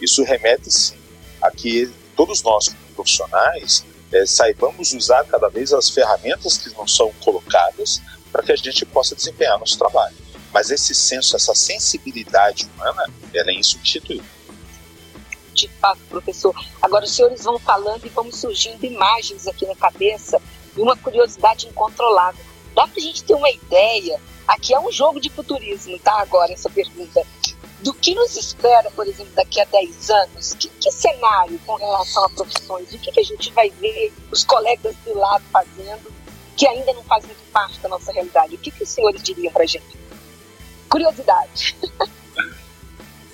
Isso 0.00 0.22
remete 0.24 0.70
sim 0.70 0.98
a 1.40 1.50
que 1.50 1.90
todos 2.14 2.42
nós, 2.42 2.68
profissionais, 2.94 3.84
é, 4.12 4.26
saibamos 4.26 4.92
usar 4.92 5.24
cada 5.24 5.48
vez 5.48 5.72
as 5.72 5.90
ferramentas 5.90 6.58
que 6.58 6.70
não 6.74 6.86
são 6.86 7.12
colocadas 7.24 8.00
para 8.36 8.42
que 8.42 8.52
a 8.52 8.56
gente 8.56 8.84
possa 8.84 9.14
desempenhar 9.14 9.58
nosso 9.58 9.78
trabalho. 9.78 10.14
Mas 10.52 10.70
esse 10.70 10.94
senso, 10.94 11.34
essa 11.34 11.54
sensibilidade 11.54 12.68
humana, 12.74 13.10
ela 13.32 13.50
é 13.50 13.54
insubstituível. 13.54 14.24
De 15.54 15.68
fato, 15.80 16.00
professor. 16.10 16.54
Agora, 16.82 17.06
os 17.06 17.12
senhores 17.12 17.44
vão 17.44 17.58
falando 17.58 18.04
e 18.04 18.10
vão 18.10 18.30
surgindo 18.30 18.84
imagens 18.84 19.46
aqui 19.46 19.64
na 19.64 19.74
cabeça 19.74 20.38
e 20.76 20.80
uma 20.80 20.94
curiosidade 20.94 21.66
incontrolável. 21.66 22.44
Dá 22.74 22.86
para 22.86 22.98
a 22.98 23.02
gente 23.02 23.24
ter 23.24 23.32
uma 23.32 23.50
ideia? 23.50 24.20
Aqui 24.46 24.74
é 24.74 24.78
um 24.78 24.92
jogo 24.92 25.18
de 25.18 25.30
futurismo, 25.30 25.98
tá? 25.98 26.20
Agora, 26.20 26.52
essa 26.52 26.68
pergunta 26.68 27.26
do 27.80 27.94
que 27.94 28.14
nos 28.14 28.36
espera, 28.36 28.90
por 28.90 29.06
exemplo, 29.06 29.32
daqui 29.34 29.62
a 29.62 29.64
10 29.64 30.10
anos? 30.10 30.54
Que, 30.54 30.68
que 30.68 30.92
cenário 30.92 31.58
com 31.64 31.76
relação 31.76 32.24
a 32.26 32.30
profissões? 32.30 32.92
O 32.92 32.98
que, 32.98 33.10
que, 33.10 33.20
a 33.20 33.24
gente 33.24 33.50
vai 33.52 33.70
ver 33.70 34.12
os 34.30 34.44
colegas 34.44 34.94
do 35.06 35.18
lado 35.18 35.42
fazendo 35.50 36.15
que 36.56 36.66
ainda 36.66 36.92
não 36.94 37.04
faz 37.04 37.24
muito 37.26 37.42
parte 37.52 37.78
da 37.80 37.88
nossa 37.88 38.10
realidade? 38.10 38.54
O 38.54 38.58
que, 38.58 38.70
que 38.70 38.82
os 38.82 38.88
senhores 38.88 39.22
diriam 39.22 39.52
para 39.52 39.66
gente? 39.66 39.96
Curiosidade. 40.88 41.76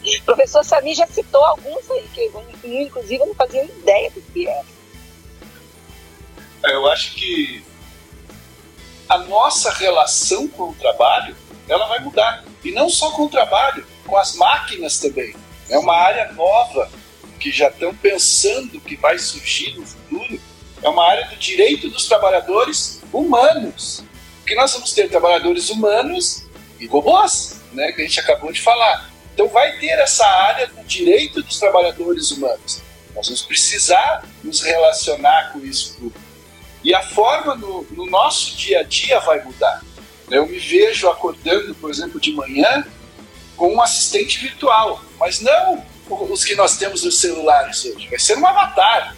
o 0.05 0.23
professor 0.27 0.65
Sami 0.65 0.95
já 0.95 1.07
citou 1.07 1.45
alguns 1.45 1.89
aí, 1.91 2.09
que 2.13 2.21
eu, 2.21 2.45
inclusive 2.83 3.23
eu 3.23 3.27
não 3.27 3.35
fazia 3.35 3.65
ideia 3.65 4.11
do 4.11 4.21
que 4.21 4.49
era. 4.49 4.67
É, 6.65 6.75
eu 6.75 6.87
acho 6.91 7.15
que 7.15 7.65
a 9.09 9.19
nossa 9.19 9.71
relação 9.71 10.49
com 10.49 10.71
o 10.71 10.75
trabalho 10.75 11.37
ela 11.69 11.87
vai 11.87 12.01
mudar. 12.01 12.45
E 12.65 12.73
não 12.73 12.89
só 12.89 13.11
com 13.13 13.25
o 13.25 13.29
trabalho, 13.29 13.87
com 14.07 14.17
as 14.17 14.35
máquinas 14.35 14.99
também. 14.99 15.35
É 15.69 15.79
uma 15.79 15.95
área 15.95 16.33
nova 16.33 16.91
que 17.39 17.51
já 17.51 17.69
estão 17.69 17.95
pensando 17.95 18.81
que 18.81 18.97
vai 18.97 19.19
surgir 19.19 19.77
no 19.77 19.87
futuro. 19.87 20.41
É 20.83 20.89
uma 20.89 21.05
área 21.05 21.29
do 21.29 21.37
direito 21.37 21.89
dos 21.89 22.07
trabalhadores 22.07 23.02
humanos. 23.21 24.05
Porque 24.41 24.55
nós 24.55 24.73
vamos 24.73 24.93
ter 24.93 25.09
trabalhadores 25.09 25.71
humanos 25.71 26.45
e 26.81 26.87
robôs, 26.87 27.61
né, 27.73 27.93
que 27.93 28.03
a 28.03 28.05
gente 28.05 28.21
acabou 28.21 28.53
de 28.53 28.61
falar. 28.61 29.11
Então 29.35 29.49
vai 29.49 29.79
ter 29.79 29.99
essa 29.99 30.27
área 30.27 30.67
do 30.67 30.83
direito 30.85 31.43
dos 31.43 31.59
trabalhadores 31.59 32.31
humanos. 32.31 32.83
Nós 33.15 33.27
vamos 33.27 33.43
precisar 33.43 34.25
nos 34.43 34.63
relacionar 34.63 35.53
com 35.53 35.61
isso 35.61 35.97
tudo. 35.99 36.15
E 36.83 36.95
a 36.95 37.03
forma 37.03 37.55
no, 37.55 37.87
no 37.91 38.07
nosso 38.07 38.57
dia 38.57 38.81
a 38.81 38.83
dia 38.83 39.21
vai 39.21 39.43
mudar. 39.43 39.83
Eu 40.31 40.47
me 40.47 40.59
vejo 40.59 41.09
acordando, 41.09 41.75
por 41.75 41.91
exemplo, 41.91 42.21
de 42.21 42.33
manhã 42.33 42.85
com 43.57 43.75
um 43.75 43.83
assistente 43.83 44.39
virtual, 44.41 45.03
mas 45.19 45.41
não 45.41 45.85
os 46.09 46.45
que 46.45 46.55
nós 46.55 46.77
temos 46.77 47.05
nos 47.05 47.21
celulares 47.21 47.85
hoje. 47.85 48.09
Vai 48.09 48.19
ser 48.19 48.37
um 48.37 48.47
avatar. 48.47 49.17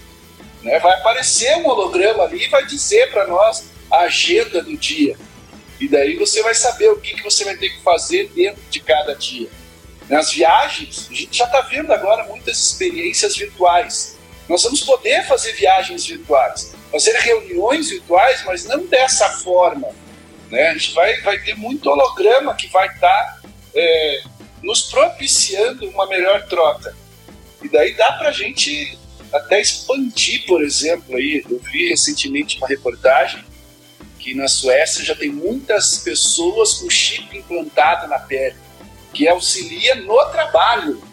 Né? 0.63 0.79
Vai 0.81 0.93
aparecer 0.95 1.57
um 1.57 1.67
holograma 1.67 2.25
ali 2.25 2.45
e 2.45 2.49
vai 2.49 2.67
dizer 2.67 3.11
para 3.11 3.27
nós 3.27 3.65
a 3.91 4.01
agenda 4.01 4.63
do 4.63 4.77
dia. 4.77 5.17
E 5.81 5.89
daí 5.89 6.17
você 6.17 6.43
vai 6.43 6.55
saber 6.55 6.89
o 6.91 7.01
que, 7.01 7.15
que 7.15 7.23
você 7.23 7.45
vai 7.45 7.57
ter 7.57 7.71
que 7.71 7.83
fazer 7.83 8.31
dentro 8.35 8.63
de 8.71 8.81
cada 8.81 9.15
dia. 9.15 9.49
Nas 10.09 10.33
viagens, 10.33 11.09
a 11.11 11.15
gente 11.15 11.37
já 11.37 11.45
está 11.45 11.61
vendo 11.63 11.93
agora 11.93 12.25
muitas 12.25 12.59
experiências 12.59 13.37
virtuais. 13.37 14.17
Nós 14.49 14.63
vamos 14.63 14.81
poder 14.83 15.27
fazer 15.27 15.53
viagens 15.53 16.07
virtuais, 16.07 16.75
fazer 16.93 17.13
reuniões 17.13 17.89
virtuais, 17.89 18.43
mas 18.45 18.65
não 18.65 18.87
dessa 18.87 19.29
forma. 19.31 19.89
Né? 20.51 20.69
A 20.69 20.73
gente 20.75 20.93
vai, 20.95 21.21
vai 21.23 21.39
ter 21.39 21.55
muito 21.57 21.89
holograma 21.89 22.55
que 22.55 22.67
vai 22.69 22.87
estar 22.89 23.09
tá, 23.09 23.41
é, 23.75 24.23
nos 24.63 24.83
propiciando 24.83 25.89
uma 25.89 26.07
melhor 26.07 26.47
troca. 26.47 26.95
E 27.63 27.69
daí 27.69 27.95
dá 27.95 28.13
para 28.13 28.29
a 28.29 28.33
gente 28.33 28.99
até 29.33 29.61
expandir, 29.61 30.45
por 30.47 30.63
exemplo, 30.63 31.17
aí, 31.17 31.43
eu 31.51 31.59
vi 31.73 31.89
recentemente 31.89 32.59
uma 32.59 32.69
reportagem 32.69 33.45
que 34.25 34.35
na 34.35 34.49
Suécia 34.49 35.05
já 35.05 35.15
tem 35.15 35.29
muitas 35.29 35.99
pessoas 35.99 36.73
com 36.79 36.89
chip 36.89 37.37
implantado 37.37 38.09
na 38.09 38.19
pele, 38.19 38.57
que 39.13 39.29
auxilia 39.29 39.97
no 39.97 40.17
trabalho, 40.31 41.07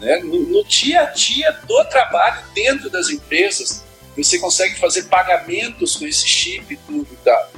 né? 0.00 0.16
no, 0.24 0.40
no 0.40 0.64
dia 0.64 1.02
a 1.02 1.04
dia 1.04 1.52
do 1.52 1.84
trabalho 1.84 2.42
dentro 2.52 2.90
das 2.90 3.10
empresas. 3.10 3.84
Você 4.16 4.40
consegue 4.40 4.76
fazer 4.80 5.04
pagamentos 5.04 5.94
com 5.94 6.04
esse 6.04 6.26
chip 6.26 6.74
e 6.74 6.76
tudo 6.78 7.06
e 7.12 7.16
tal. 7.24 7.52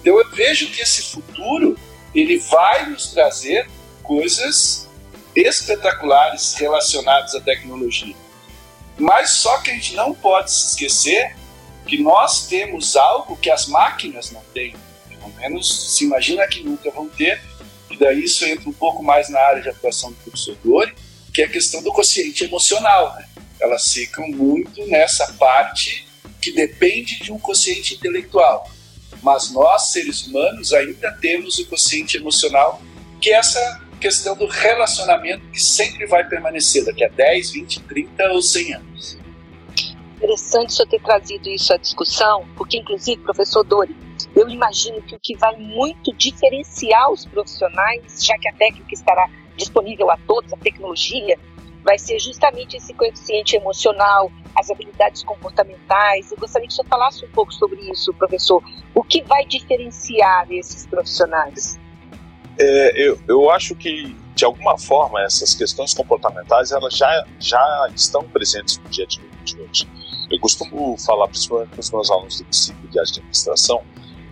Então 0.00 0.18
eu 0.18 0.30
vejo 0.30 0.70
que 0.70 0.80
esse 0.80 1.02
futuro 1.02 1.78
ele 2.14 2.38
vai 2.38 2.88
nos 2.88 3.08
trazer 3.08 3.68
coisas 4.02 4.88
espetaculares 5.36 6.54
relacionadas 6.54 7.34
à 7.34 7.42
tecnologia. 7.42 8.16
Mas 8.98 9.32
só 9.32 9.58
que 9.58 9.70
a 9.70 9.74
gente 9.74 9.94
não 9.94 10.14
pode 10.14 10.50
se 10.50 10.68
esquecer 10.68 11.36
que 11.86 12.02
nós 12.02 12.46
temos 12.46 12.96
algo 12.96 13.36
que 13.36 13.50
as 13.50 13.66
máquinas 13.66 14.30
não 14.30 14.42
têm. 14.52 14.74
Pelo 15.08 15.28
menos 15.36 15.94
se 15.94 16.04
imagina 16.04 16.46
que 16.46 16.62
nunca 16.62 16.90
vão 16.90 17.08
ter. 17.08 17.40
E 17.90 17.96
daí 17.96 18.24
isso 18.24 18.44
entra 18.44 18.68
um 18.68 18.72
pouco 18.72 19.02
mais 19.02 19.28
na 19.28 19.38
área 19.40 19.62
de 19.62 19.68
atuação 19.68 20.10
do 20.10 20.16
professor 20.16 20.56
Dori, 20.64 20.94
que 21.32 21.42
é 21.42 21.44
a 21.44 21.48
questão 21.48 21.82
do 21.82 21.92
consciente 21.92 22.44
emocional. 22.44 23.14
Né? 23.14 23.26
Elas 23.60 23.92
ficam 23.92 24.28
muito 24.28 24.84
nessa 24.86 25.32
parte 25.34 26.06
que 26.40 26.52
depende 26.52 27.20
de 27.20 27.32
um 27.32 27.38
consciente 27.38 27.94
intelectual. 27.94 28.68
Mas 29.22 29.50
nós, 29.52 29.92
seres 29.92 30.26
humanos, 30.26 30.72
ainda 30.72 31.12
temos 31.12 31.58
o 31.58 31.66
consciente 31.66 32.16
emocional, 32.16 32.82
que 33.20 33.30
é 33.30 33.36
essa 33.36 33.80
questão 34.00 34.36
do 34.36 34.46
relacionamento 34.46 35.46
que 35.48 35.62
sempre 35.62 36.06
vai 36.06 36.28
permanecer 36.28 36.84
daqui 36.84 37.02
a 37.04 37.08
10, 37.08 37.52
20, 37.52 37.80
30 37.80 38.32
ou 38.32 38.42
100 38.42 38.74
anos. 38.74 39.23
Interessante 40.24 40.70
o 40.70 40.72
senhor 40.72 40.88
ter 40.88 41.02
trazido 41.02 41.50
isso 41.50 41.74
à 41.74 41.76
discussão, 41.76 42.46
porque, 42.56 42.78
inclusive, 42.78 43.20
professor 43.20 43.62
Dori, 43.62 43.94
eu 44.34 44.48
imagino 44.48 45.02
que 45.02 45.14
o 45.14 45.20
que 45.20 45.36
vai 45.36 45.54
muito 45.56 46.14
diferenciar 46.14 47.10
os 47.12 47.26
profissionais, 47.26 48.24
já 48.24 48.34
que 48.38 48.48
a 48.48 48.54
técnica 48.54 48.94
estará 48.94 49.28
disponível 49.54 50.10
a 50.10 50.16
todos, 50.26 50.50
a 50.54 50.56
tecnologia, 50.56 51.38
vai 51.82 51.98
ser 51.98 52.18
justamente 52.18 52.74
esse 52.74 52.94
coeficiente 52.94 53.54
emocional, 53.54 54.32
as 54.56 54.70
habilidades 54.70 55.22
comportamentais. 55.22 56.32
Eu 56.32 56.38
gostaria 56.38 56.66
que 56.66 56.72
o 56.72 56.76
senhor 56.76 56.88
falasse 56.88 57.22
um 57.22 57.30
pouco 57.30 57.52
sobre 57.52 57.78
isso, 57.90 58.10
professor. 58.14 58.64
O 58.94 59.02
que 59.02 59.22
vai 59.24 59.44
diferenciar 59.44 60.50
esses 60.50 60.86
profissionais? 60.86 61.78
É, 62.58 63.08
eu, 63.08 63.20
eu 63.28 63.50
acho 63.50 63.74
que, 63.74 64.16
de 64.34 64.44
alguma 64.46 64.78
forma, 64.78 65.22
essas 65.22 65.54
questões 65.54 65.92
comportamentais 65.92 66.72
elas 66.72 66.96
já, 66.96 67.26
já 67.38 67.90
estão 67.94 68.22
presentes 68.24 68.78
no 68.78 68.88
dia 68.88 69.06
de 69.06 69.20
hoje. 69.60 70.03
Eu 70.34 70.40
costumo 70.40 70.96
falar, 70.98 71.28
principalmente 71.28 71.70
com 71.70 71.80
os 71.80 71.90
meus 71.90 72.10
alunos 72.10 72.38
do 72.38 72.44
princípio 72.44 72.88
de 72.88 72.98
administração, 72.98 73.82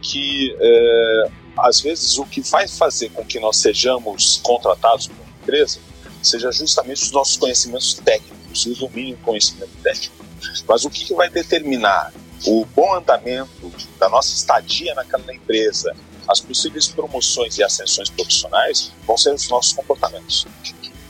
que 0.01 0.57
é, 0.61 1.31
às 1.59 1.81
vezes 1.81 2.19
o 2.19 2.27
que 2.27 2.41
vai 2.41 2.67
fazer 2.67 3.11
com 3.11 3.25
que 3.25 3.39
nós 3.39 3.59
sejamos 3.59 4.41
contratados 4.43 5.07
por 5.07 5.17
uma 5.17 5.37
empresa 5.43 5.79
seja 6.21 6.51
justamente 6.51 7.03
os 7.03 7.13
nossos 7.13 7.37
conhecimentos 7.37 7.95
técnicos 7.95 8.67
o 8.67 8.75
domínio 8.75 9.17
do 9.17 9.23
conhecimento 9.23 9.73
técnico. 9.83 10.25
Mas 10.69 10.85
o 10.85 10.91
que, 10.91 11.05
que 11.05 11.15
vai 11.15 11.31
determinar 11.31 12.13
o 12.45 12.65
bom 12.67 12.95
andamento 12.95 13.73
da 13.99 14.09
nossa 14.09 14.35
estadia 14.35 14.95
naquela 14.95 15.33
empresa, 15.33 15.95
as 16.29 16.41
possíveis 16.41 16.89
promoções 16.89 17.59
e 17.59 17.63
ascensões 17.63 18.11
profissionais 18.11 18.93
vão 19.07 19.17
ser 19.17 19.33
os 19.33 19.49
nossos 19.49 19.73
comportamentos. 19.73 20.47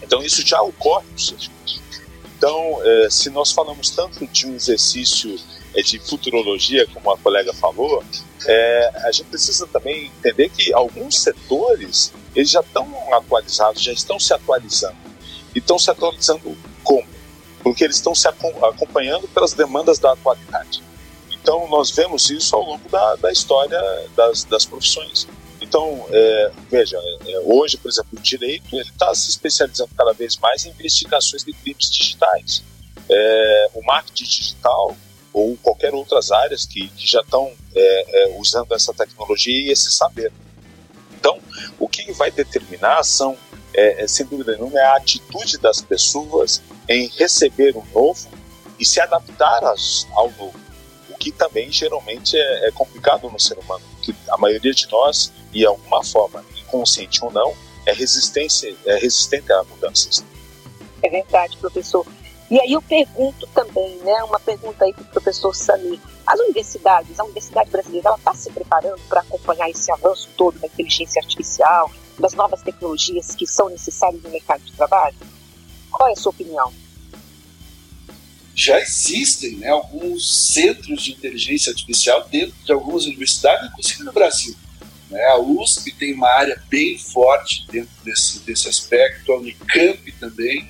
Então 0.02 0.22
isso 0.22 0.46
já 0.46 0.60
ocorre 0.60 1.06
no. 1.10 1.52
Então, 2.42 2.80
eh, 2.84 3.08
se 3.08 3.30
nós 3.30 3.52
falamos 3.52 3.90
tanto 3.90 4.26
de 4.26 4.48
um 4.48 4.56
exercício 4.56 5.38
eh, 5.76 5.80
de 5.80 6.00
futurologia, 6.00 6.84
como 6.88 7.12
a 7.12 7.16
colega 7.16 7.52
falou, 7.54 8.02
eh, 8.44 8.90
a 9.04 9.12
gente 9.12 9.26
precisa 9.26 9.64
também 9.68 10.06
entender 10.06 10.48
que 10.48 10.74
alguns 10.74 11.20
setores 11.20 12.12
eles 12.34 12.50
já 12.50 12.58
estão 12.58 12.84
atualizados, 13.14 13.80
já 13.80 13.92
estão 13.92 14.18
se 14.18 14.34
atualizando. 14.34 14.96
E 15.54 15.60
estão 15.60 15.78
se 15.78 15.88
atualizando 15.88 16.58
como? 16.82 17.06
Porque 17.62 17.84
eles 17.84 17.94
estão 17.94 18.12
se 18.12 18.26
acompanhando 18.26 19.28
pelas 19.28 19.52
demandas 19.52 20.00
da 20.00 20.10
atualidade. 20.10 20.82
Então, 21.30 21.68
nós 21.68 21.92
vemos 21.92 22.28
isso 22.28 22.56
ao 22.56 22.64
longo 22.64 22.88
da, 22.88 23.14
da 23.14 23.30
história 23.30 23.80
das, 24.16 24.42
das 24.42 24.64
profissões. 24.64 25.28
Então, 25.72 26.06
é, 26.10 26.50
veja, 26.70 26.98
é, 27.26 27.38
hoje, 27.46 27.78
por 27.78 27.90
exemplo, 27.90 28.10
o 28.12 28.20
direito 28.20 28.78
está 28.78 29.14
se 29.14 29.30
especializando 29.30 29.90
cada 29.96 30.12
vez 30.12 30.36
mais 30.36 30.66
em 30.66 30.68
investigações 30.68 31.42
de 31.44 31.54
crimes 31.54 31.90
digitais. 31.90 32.62
É, 33.08 33.70
o 33.72 33.82
marketing 33.82 34.24
digital 34.24 34.94
ou 35.32 35.56
qualquer 35.62 35.94
outras 35.94 36.30
áreas 36.30 36.66
que, 36.66 36.88
que 36.88 37.10
já 37.10 37.22
estão 37.22 37.50
é, 37.74 38.04
é, 38.34 38.38
usando 38.38 38.74
essa 38.74 38.92
tecnologia 38.92 39.66
e 39.66 39.70
esse 39.70 39.90
saber. 39.90 40.30
Então, 41.18 41.38
o 41.78 41.88
que 41.88 42.12
vai 42.12 42.30
determinar 42.30 43.02
são, 43.02 43.34
é, 43.72 44.04
é, 44.04 44.06
sem 44.06 44.26
dúvida 44.26 44.52
nenhuma, 44.52 44.78
é 44.78 44.84
a 44.84 44.96
atitude 44.96 45.56
das 45.56 45.80
pessoas 45.80 46.60
em 46.86 47.08
receber 47.16 47.74
o 47.74 47.84
novo 47.94 48.28
e 48.78 48.84
se 48.84 49.00
adaptar 49.00 49.62
ao 49.64 50.30
novo, 50.32 50.60
o 51.08 51.16
que 51.16 51.32
também 51.32 51.72
geralmente 51.72 52.36
é, 52.36 52.68
é 52.68 52.70
complicado 52.72 53.30
no 53.30 53.40
ser 53.40 53.58
humano, 53.58 53.91
porque 54.02 54.14
a 54.28 54.36
maioria 54.36 54.74
de 54.74 54.90
nós, 54.90 55.32
de 55.52 55.64
alguma 55.64 56.02
forma, 56.02 56.44
inconsciente 56.58 57.24
ou 57.24 57.30
não, 57.30 57.54
é 57.86 57.92
resistência, 57.92 58.74
é 58.84 58.96
resistente 58.96 59.50
a 59.52 59.62
mudanças. 59.62 60.24
É 61.02 61.08
verdade, 61.08 61.56
professor. 61.56 62.04
E 62.50 62.60
aí 62.60 62.72
eu 62.72 62.82
pergunto 62.82 63.46
também, 63.54 63.96
né, 63.98 64.22
uma 64.24 64.38
pergunta 64.38 64.84
aí 64.84 64.92
para 64.92 65.02
o 65.02 65.06
professor 65.06 65.54
Samir. 65.54 65.98
As 66.26 66.38
universidades, 66.40 67.18
a 67.18 67.24
Universidade 67.24 67.70
Brasileira, 67.70 68.08
ela 68.08 68.18
está 68.18 68.34
se 68.34 68.50
preparando 68.50 69.00
para 69.08 69.20
acompanhar 69.20 69.70
esse 69.70 69.90
avanço 69.90 70.28
todo 70.36 70.58
da 70.58 70.66
inteligência 70.66 71.20
artificial, 71.20 71.90
das 72.18 72.34
novas 72.34 72.62
tecnologias 72.62 73.34
que 73.34 73.46
são 73.46 73.68
necessárias 73.68 74.22
no 74.22 74.30
mercado 74.30 74.62
de 74.62 74.72
trabalho? 74.72 75.16
Qual 75.90 76.08
é 76.08 76.12
a 76.12 76.16
sua 76.16 76.30
opinião? 76.30 76.72
Já 78.54 78.78
existem 78.80 79.56
né, 79.56 79.68
alguns 79.68 80.52
centros 80.52 81.02
de 81.02 81.12
inteligência 81.12 81.70
artificial 81.70 82.28
dentro 82.30 82.54
de 82.64 82.72
algumas 82.72 83.06
universidades, 83.06 83.70
inclusive 83.70 84.04
no 84.04 84.12
Brasil. 84.12 84.54
Né? 85.10 85.22
A 85.26 85.38
USP 85.38 85.92
tem 85.92 86.14
uma 86.14 86.28
área 86.28 86.62
bem 86.68 86.98
forte 86.98 87.66
dentro 87.70 87.90
desse, 88.04 88.40
desse 88.40 88.68
aspecto, 88.68 89.32
a 89.32 89.38
Unicamp 89.38 90.12
também, 90.12 90.68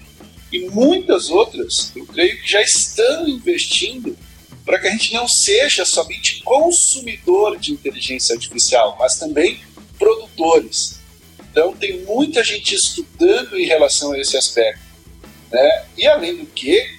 e 0.53 0.69
muitas 0.69 1.31
outras, 1.31 1.91
eu 1.97 2.05
creio 2.05 2.39
que 2.43 2.51
já 2.51 2.61
estão 2.61 3.27
investindo 3.27 4.17
para 4.65 4.79
que 4.79 4.87
a 4.87 4.91
gente 4.91 5.15
não 5.15 5.27
seja 5.27 5.85
somente 5.85 6.43
consumidor 6.43 7.59
de 7.59 7.73
inteligência 7.73 8.35
artificial, 8.35 8.97
mas 8.99 9.19
também 9.19 9.61
produtores. 9.99 11.01
Então, 11.51 11.75
tem 11.75 12.03
muita 12.03 12.45
gente 12.45 12.75
estudando 12.75 13.59
em 13.59 13.67
relação 13.67 14.12
a 14.12 14.19
esse 14.19 14.37
aspecto. 14.37 14.83
Né? 15.51 15.85
E, 15.97 16.07
além 16.07 16.37
do 16.37 16.47
que, 16.47 16.99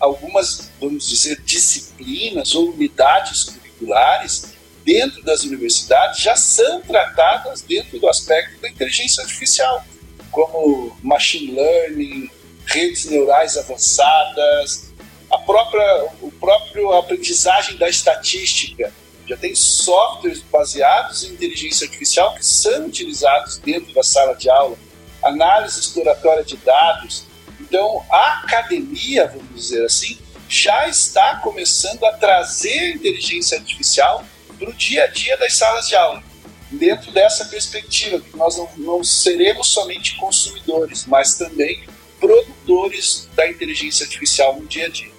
algumas, 0.00 0.70
vamos 0.80 1.08
dizer, 1.08 1.40
disciplinas 1.42 2.54
ou 2.54 2.70
unidades 2.70 3.44
curriculares 3.44 4.54
dentro 4.84 5.22
das 5.22 5.44
universidades 5.44 6.20
já 6.20 6.34
são 6.34 6.80
tratadas 6.80 7.60
dentro 7.60 7.98
do 7.98 8.08
aspecto 8.08 8.60
da 8.60 8.68
inteligência 8.68 9.22
artificial, 9.22 9.84
como 10.30 10.96
machine 11.02 11.52
learning, 11.52 12.30
redes 12.66 13.04
neurais 13.04 13.56
avançadas, 13.56 14.90
a 15.30 15.38
própria, 15.38 16.08
o 16.20 16.30
próprio 16.32 16.92
aprendizagem 16.92 17.76
da 17.76 17.88
estatística. 17.88 18.92
Já 19.26 19.36
tem 19.36 19.54
softwares 19.54 20.42
baseados 20.42 21.22
em 21.22 21.34
inteligência 21.34 21.86
artificial 21.86 22.34
que 22.34 22.44
são 22.44 22.86
utilizados 22.86 23.58
dentro 23.58 23.92
da 23.94 24.02
sala 24.02 24.34
de 24.34 24.50
aula, 24.50 24.76
análise 25.22 25.78
exploratória 25.78 26.42
de 26.42 26.56
dados. 26.56 27.24
Então, 27.70 28.04
a 28.10 28.40
academia, 28.40 29.28
vamos 29.28 29.54
dizer 29.54 29.84
assim, 29.84 30.18
já 30.48 30.88
está 30.88 31.36
começando 31.36 32.02
a 32.04 32.12
trazer 32.14 32.96
inteligência 32.96 33.56
artificial 33.56 34.24
para 34.58 34.68
o 34.68 34.72
dia 34.72 35.04
a 35.04 35.06
dia 35.06 35.36
das 35.36 35.54
salas 35.54 35.86
de 35.86 35.94
aula. 35.94 36.20
Dentro 36.68 37.12
dessa 37.12 37.44
perspectiva, 37.44 38.20
que 38.20 38.36
nós 38.36 38.56
não, 38.56 38.68
não 38.76 39.04
seremos 39.04 39.68
somente 39.68 40.16
consumidores, 40.16 41.06
mas 41.06 41.34
também 41.34 41.84
produtores 42.18 43.28
da 43.36 43.48
inteligência 43.48 44.04
artificial 44.04 44.58
no 44.58 44.66
dia 44.66 44.86
a 44.86 44.88
dia. 44.88 45.12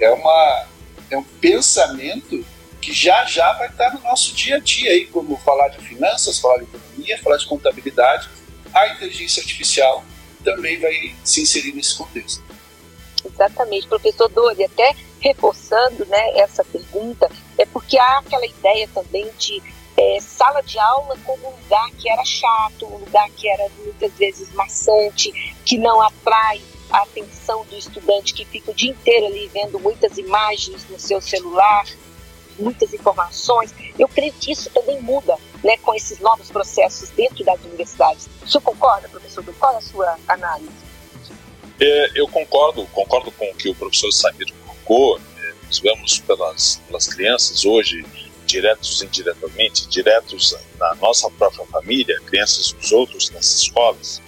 É, 0.00 0.10
uma, 0.10 0.66
é 1.10 1.18
um 1.18 1.22
pensamento 1.22 2.42
que 2.80 2.94
já 2.94 3.26
já 3.26 3.52
vai 3.58 3.68
estar 3.68 3.92
no 3.92 4.00
nosso 4.00 4.34
dia 4.34 4.56
a 4.56 4.58
dia, 4.58 4.90
aí, 4.90 5.04
como 5.04 5.36
falar 5.36 5.68
de 5.68 5.86
finanças, 5.86 6.38
falar 6.38 6.56
de 6.56 6.64
economia, 6.64 7.18
falar 7.22 7.36
de 7.36 7.46
contabilidade. 7.46 8.30
A 8.72 8.88
inteligência 8.88 9.42
artificial 9.42 10.02
também 10.44 10.78
vai 10.80 11.14
se 11.24 11.42
inserir 11.42 11.72
nesse 11.72 11.96
contexto. 11.96 12.42
Exatamente, 13.24 13.86
professor 13.86 14.28
Dori, 14.28 14.64
até 14.64 14.94
reforçando 15.20 16.06
né, 16.06 16.38
essa 16.38 16.64
pergunta, 16.64 17.30
é 17.58 17.66
porque 17.66 17.98
há 17.98 18.18
aquela 18.18 18.46
ideia 18.46 18.88
também 18.94 19.28
de 19.38 19.62
é, 19.96 20.18
sala 20.20 20.62
de 20.62 20.78
aula 20.78 21.14
como 21.24 21.46
um 21.46 21.50
lugar 21.62 21.90
que 21.98 22.08
era 22.08 22.24
chato, 22.24 22.86
um 22.86 22.98
lugar 22.98 23.28
que 23.30 23.48
era 23.48 23.68
muitas 23.84 24.12
vezes 24.14 24.52
maçante, 24.54 25.30
que 25.64 25.76
não 25.76 26.00
atrai 26.00 26.62
a 26.90 27.02
atenção 27.02 27.64
do 27.66 27.76
estudante 27.76 28.32
que 28.32 28.44
fica 28.44 28.70
o 28.70 28.74
dia 28.74 28.90
inteiro 28.90 29.26
ali 29.26 29.48
vendo 29.52 29.78
muitas 29.78 30.16
imagens 30.16 30.86
no 30.88 30.98
seu 30.98 31.20
celular, 31.20 31.84
muitas 32.60 32.92
informações. 32.92 33.74
Eu 33.98 34.08
creio 34.08 34.32
que 34.32 34.52
isso 34.52 34.70
também 34.70 35.00
muda 35.00 35.36
né, 35.64 35.76
com 35.78 35.94
esses 35.94 36.18
novos 36.20 36.50
processos 36.50 37.08
dentro 37.10 37.44
das 37.44 37.60
universidades. 37.64 38.28
O 38.42 38.48
senhor 38.48 38.62
concorda, 38.62 39.08
professor? 39.08 39.44
Qual 39.58 39.74
é 39.74 39.76
a 39.76 39.80
sua 39.80 40.16
análise? 40.28 40.70
É, 41.80 42.10
eu 42.14 42.28
concordo, 42.28 42.86
concordo 42.86 43.32
com 43.32 43.50
o 43.50 43.54
que 43.54 43.70
o 43.70 43.74
professor 43.74 44.12
Samir 44.12 44.52
colocou. 44.66 45.18
É, 45.18 45.54
nós 45.64 45.78
vemos 45.78 46.18
pelas, 46.20 46.80
pelas 46.86 47.08
crianças 47.08 47.64
hoje 47.64 48.04
diretos 48.50 49.00
e 49.00 49.06
indiretamente, 49.06 49.88
diretos 49.88 50.56
na 50.78 50.94
nossa 50.96 51.30
própria 51.30 51.64
família, 51.66 52.20
crianças 52.26 52.72
dos 52.72 52.90
outros 52.90 53.30
nas 53.30 53.46
escolas. 53.62 54.20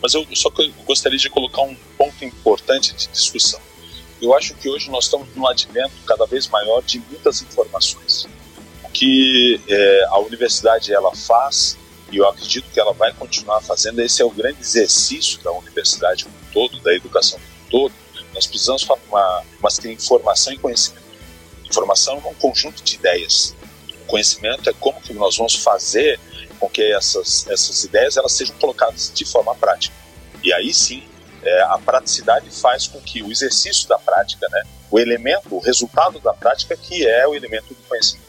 Mas 0.00 0.14
eu 0.14 0.26
só 0.34 0.50
gostaria 0.86 1.18
de 1.18 1.28
colocar 1.28 1.62
um 1.62 1.76
ponto 1.98 2.24
importante 2.24 2.94
de 2.94 3.08
discussão. 3.08 3.60
Eu 4.20 4.34
acho 4.34 4.54
que 4.54 4.68
hoje 4.68 4.90
nós 4.90 5.04
estamos 5.04 5.28
num 5.34 5.46
advento 5.46 5.94
cada 6.06 6.26
vez 6.26 6.48
maior 6.48 6.82
de 6.82 6.98
muitas 7.00 7.42
informações. 7.42 8.26
O 8.84 8.88
que 8.90 9.60
é, 9.68 10.04
a 10.08 10.18
universidade 10.18 10.92
ela 10.92 11.14
faz, 11.14 11.76
e 12.10 12.16
eu 12.16 12.28
acredito 12.28 12.70
que 12.72 12.80
ela 12.80 12.92
vai 12.92 13.12
continuar 13.12 13.60
fazendo, 13.60 14.00
esse 14.00 14.22
é 14.22 14.24
o 14.24 14.30
grande 14.30 14.60
exercício 14.60 15.42
da 15.42 15.52
universidade 15.52 16.24
como 16.24 16.36
um 16.36 16.52
todo, 16.52 16.82
da 16.82 16.94
educação 16.94 17.38
como 17.38 17.66
um 17.66 17.70
todo. 17.88 17.94
Nós 18.34 18.46
precisamos 18.46 18.82
formar, 18.82 19.44
mas 19.60 19.78
ter 19.78 19.92
informação 19.92 20.52
e 20.52 20.58
conhecimento 20.58 21.06
Informação 21.68 22.22
é 22.24 22.28
um 22.28 22.34
conjunto 22.34 22.82
de 22.82 22.94
ideias. 22.94 23.54
O 24.02 24.06
conhecimento 24.06 24.70
é 24.70 24.72
como 24.72 25.00
que 25.00 25.12
nós 25.12 25.36
vamos 25.36 25.56
fazer 25.56 26.18
com 26.58 26.68
que 26.70 26.82
essas, 26.92 27.46
essas 27.48 27.84
ideias 27.84 28.16
elas 28.16 28.32
sejam 28.32 28.56
colocadas 28.56 29.12
de 29.14 29.24
forma 29.24 29.54
prática. 29.54 29.94
E 30.42 30.52
aí 30.52 30.72
sim, 30.72 31.02
é, 31.46 31.62
a 31.62 31.78
praticidade 31.78 32.50
faz 32.50 32.86
com 32.86 33.00
que 33.00 33.22
o 33.22 33.30
exercício 33.30 33.88
da 33.88 33.98
prática, 33.98 34.48
né, 34.50 34.62
o 34.90 34.98
elemento, 34.98 35.54
o 35.54 35.58
resultado 35.58 36.18
da 36.20 36.34
prática, 36.34 36.76
que 36.76 37.06
é 37.06 37.26
o 37.26 37.34
elemento 37.34 37.68
do 37.68 37.82
conhecimento. 37.88 38.26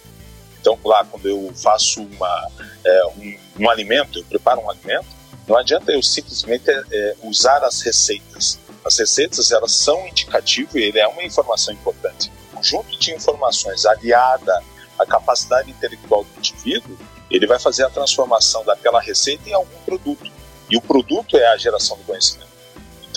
Então, 0.60 0.78
lá, 0.84 1.06
quando 1.06 1.28
eu 1.28 1.52
faço 1.56 2.02
uma, 2.02 2.52
é, 2.86 3.06
um, 3.06 3.38
um, 3.60 3.70
alimento, 3.70 4.20
eu 4.20 4.26
preparo 4.26 4.62
um 4.62 4.70
alimento, 4.70 5.08
não 5.48 5.58
adianta 5.58 5.92
eu 5.92 6.02
simplesmente 6.02 6.70
é, 6.70 7.16
usar 7.24 7.64
as 7.64 7.82
receitas. 7.82 8.60
As 8.84 8.98
receitas, 8.98 9.52
elas 9.52 9.72
são 9.72 10.08
indicativo 10.08 10.78
e 10.78 10.84
ele 10.84 11.00
é 11.00 11.08
uma 11.08 11.24
informação 11.24 11.74
importante 11.74 12.32
conjunto 12.58 12.98
de 12.98 13.14
informações 13.14 13.86
aliada 13.86 14.64
à 14.98 15.06
capacidade 15.06 15.70
intelectual 15.70 16.24
do 16.24 16.40
indivíduo, 16.40 16.98
ele 17.30 17.46
vai 17.46 17.60
fazer 17.60 17.84
a 17.84 17.90
transformação 17.90 18.66
daquela 18.66 19.00
receita 19.00 19.50
em 19.50 19.54
algum 19.54 19.78
produto. 19.86 20.32
E 20.70 20.76
o 20.76 20.82
produto 20.82 21.38
é 21.38 21.48
a 21.48 21.58
geração 21.58 21.98
do 21.98 22.04
conhecimento. 22.04 22.47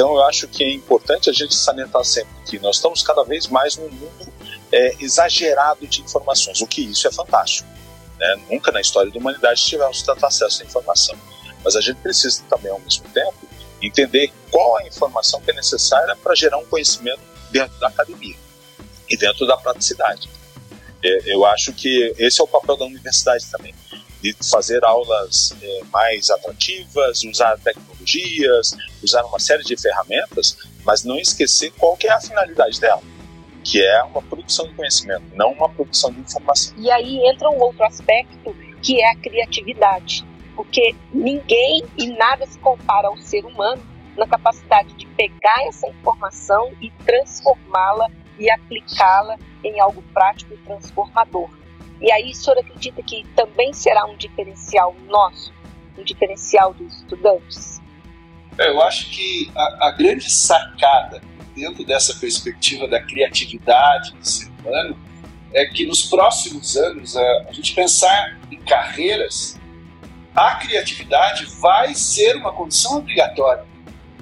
Então, 0.01 0.15
eu 0.15 0.25
acho 0.25 0.49
que 0.49 0.65
é 0.65 0.73
importante 0.73 1.29
a 1.29 1.33
gente 1.33 1.55
salientar 1.55 2.03
sempre 2.05 2.33
que 2.47 2.59
nós 2.59 2.77
estamos 2.77 3.03
cada 3.03 3.23
vez 3.23 3.49
mais 3.49 3.77
num 3.77 3.91
mundo 3.91 4.33
é, 4.73 4.95
exagerado 4.99 5.87
de 5.87 6.01
informações, 6.01 6.63
o 6.63 6.67
que 6.67 6.81
isso 6.81 7.07
é 7.07 7.13
fantástico. 7.13 7.69
Né? 8.19 8.41
Nunca 8.51 8.73
na 8.73 8.81
história 8.81 9.13
da 9.13 9.19
humanidade 9.19 9.63
tivemos 9.63 10.01
tanto 10.01 10.25
acesso 10.25 10.63
à 10.63 10.65
informação. 10.65 11.15
Mas 11.63 11.77
a 11.77 11.83
gente 11.83 11.99
precisa 11.99 12.43
também, 12.49 12.73
ao 12.73 12.81
mesmo 12.81 13.07
tempo, 13.11 13.47
entender 13.83 14.33
qual 14.51 14.79
a 14.79 14.87
informação 14.87 15.39
que 15.43 15.51
é 15.51 15.55
necessária 15.55 16.17
para 16.17 16.35
gerar 16.35 16.57
um 16.57 16.65
conhecimento 16.65 17.21
dentro 17.51 17.79
da 17.79 17.89
academia 17.89 18.37
e 19.07 19.19
dentro 19.19 19.47
da 19.47 19.59
praticidade. 19.59 20.31
É, 21.05 21.35
eu 21.35 21.45
acho 21.45 21.75
que 21.75 22.15
esse 22.17 22.41
é 22.41 22.45
o 22.45 22.49
papel 22.49 22.79
da 22.79 22.87
universidade 22.87 23.45
também, 23.51 23.75
de 24.23 24.35
fazer 24.51 24.85
aulas 24.85 25.55
é, 25.63 25.81
mais 25.93 26.31
atrativas, 26.31 27.23
usar 27.25 27.59
tecnologias, 27.59 28.77
usar 29.03 29.25
uma 29.25 29.39
série 29.39 29.65
de 29.65 29.77
ferramentas, 29.81 30.57
mas 30.85 31.05
não 31.05 31.19
esquecer 31.19 31.73
qual 31.79 31.97
que 31.97 32.07
é 32.07 32.13
a 32.13 32.21
finalidade 32.21 32.81
dela, 32.81 33.03
que 33.65 33.83
é 33.83 34.03
uma 34.05 34.23
produção 34.23 34.67
de 34.67 34.75
conhecimento, 34.75 35.25
não 35.35 35.53
uma 35.53 35.69
produção 35.69 36.13
de 36.13 36.21
informação. 36.21 36.75
E 36.79 36.91
aí 36.91 37.19
entra 37.29 37.49
um 37.51 37.61
outro 37.61 37.85
aspecto 37.85 38.55
que 38.83 39.01
é 39.01 39.11
a 39.11 39.17
criatividade, 39.17 40.25
porque 40.57 40.95
ninguém 41.13 41.85
e 41.97 42.07
nada 42.07 42.47
se 42.47 42.59
compara 42.59 43.09
ao 43.09 43.17
ser 43.19 43.45
humano 43.45 43.83
na 44.17 44.27
capacidade 44.27 44.93
de 44.95 45.07
pegar 45.07 45.67
essa 45.67 45.87
informação 45.89 46.73
e 46.81 46.91
transformá-la 47.05 48.09
e 48.39 48.51
aplicá-la 48.51 49.39
em 49.63 49.79
algo 49.81 50.03
prático 50.15 50.55
e 50.55 50.57
transformador. 50.59 51.60
E 52.01 52.11
aí, 52.11 52.31
o 52.31 52.35
senhor 52.35 52.59
acredita 52.59 53.03
que 53.03 53.27
também 53.37 53.73
será 53.73 54.07
um 54.07 54.17
diferencial 54.17 54.97
nosso, 55.07 55.53
um 55.99 56.03
diferencial 56.03 56.73
dos 56.73 56.95
estudantes? 56.95 57.81
É, 58.59 58.69
eu 58.69 58.81
acho 58.83 59.11
que 59.11 59.51
a, 59.55 59.89
a 59.89 59.91
grande 59.93 60.31
sacada 60.31 61.23
dentro 61.55 61.85
dessa 61.85 62.15
perspectiva 62.15 62.89
da 62.89 63.01
criatividade 63.03 64.13
do 64.13 64.25
ser 64.27 64.49
humano 64.61 64.99
é 65.53 65.67
que 65.67 65.85
nos 65.85 66.03
próximos 66.07 66.77
anos 66.77 67.17
a, 67.17 67.47
a 67.49 67.53
gente 67.53 67.75
pensar 67.75 68.39
em 68.51 68.59
carreiras, 68.59 69.59
a 70.35 70.55
criatividade 70.57 71.47
vai 71.61 71.95
ser 71.95 72.37
uma 72.37 72.53
condição 72.53 72.99
obrigatória. 72.99 73.65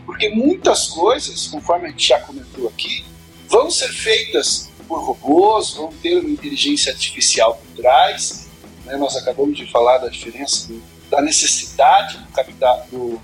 Porque 0.06 0.30
muitas 0.30 0.88
coisas, 0.88 1.46
conforme 1.48 1.86
a 1.86 1.90
gente 1.90 2.08
já 2.08 2.18
comentou 2.20 2.66
aqui, 2.68 3.04
vão 3.46 3.70
ser 3.70 3.88
feitas 3.88 4.67
por 4.88 5.04
robôs, 5.04 5.74
vão 5.74 5.92
ter 6.02 6.18
uma 6.18 6.30
inteligência 6.30 6.90
artificial 6.90 7.54
por 7.54 7.82
trás. 7.82 8.48
Né? 8.86 8.96
Nós 8.96 9.16
acabamos 9.16 9.56
de 9.56 9.70
falar 9.70 9.98
da 9.98 10.08
diferença 10.08 10.66
do 10.68 10.82
da 11.10 11.20
necessidade 11.20 12.18
do, 12.18 12.26
capital, 12.32 12.86
do, 12.90 13.20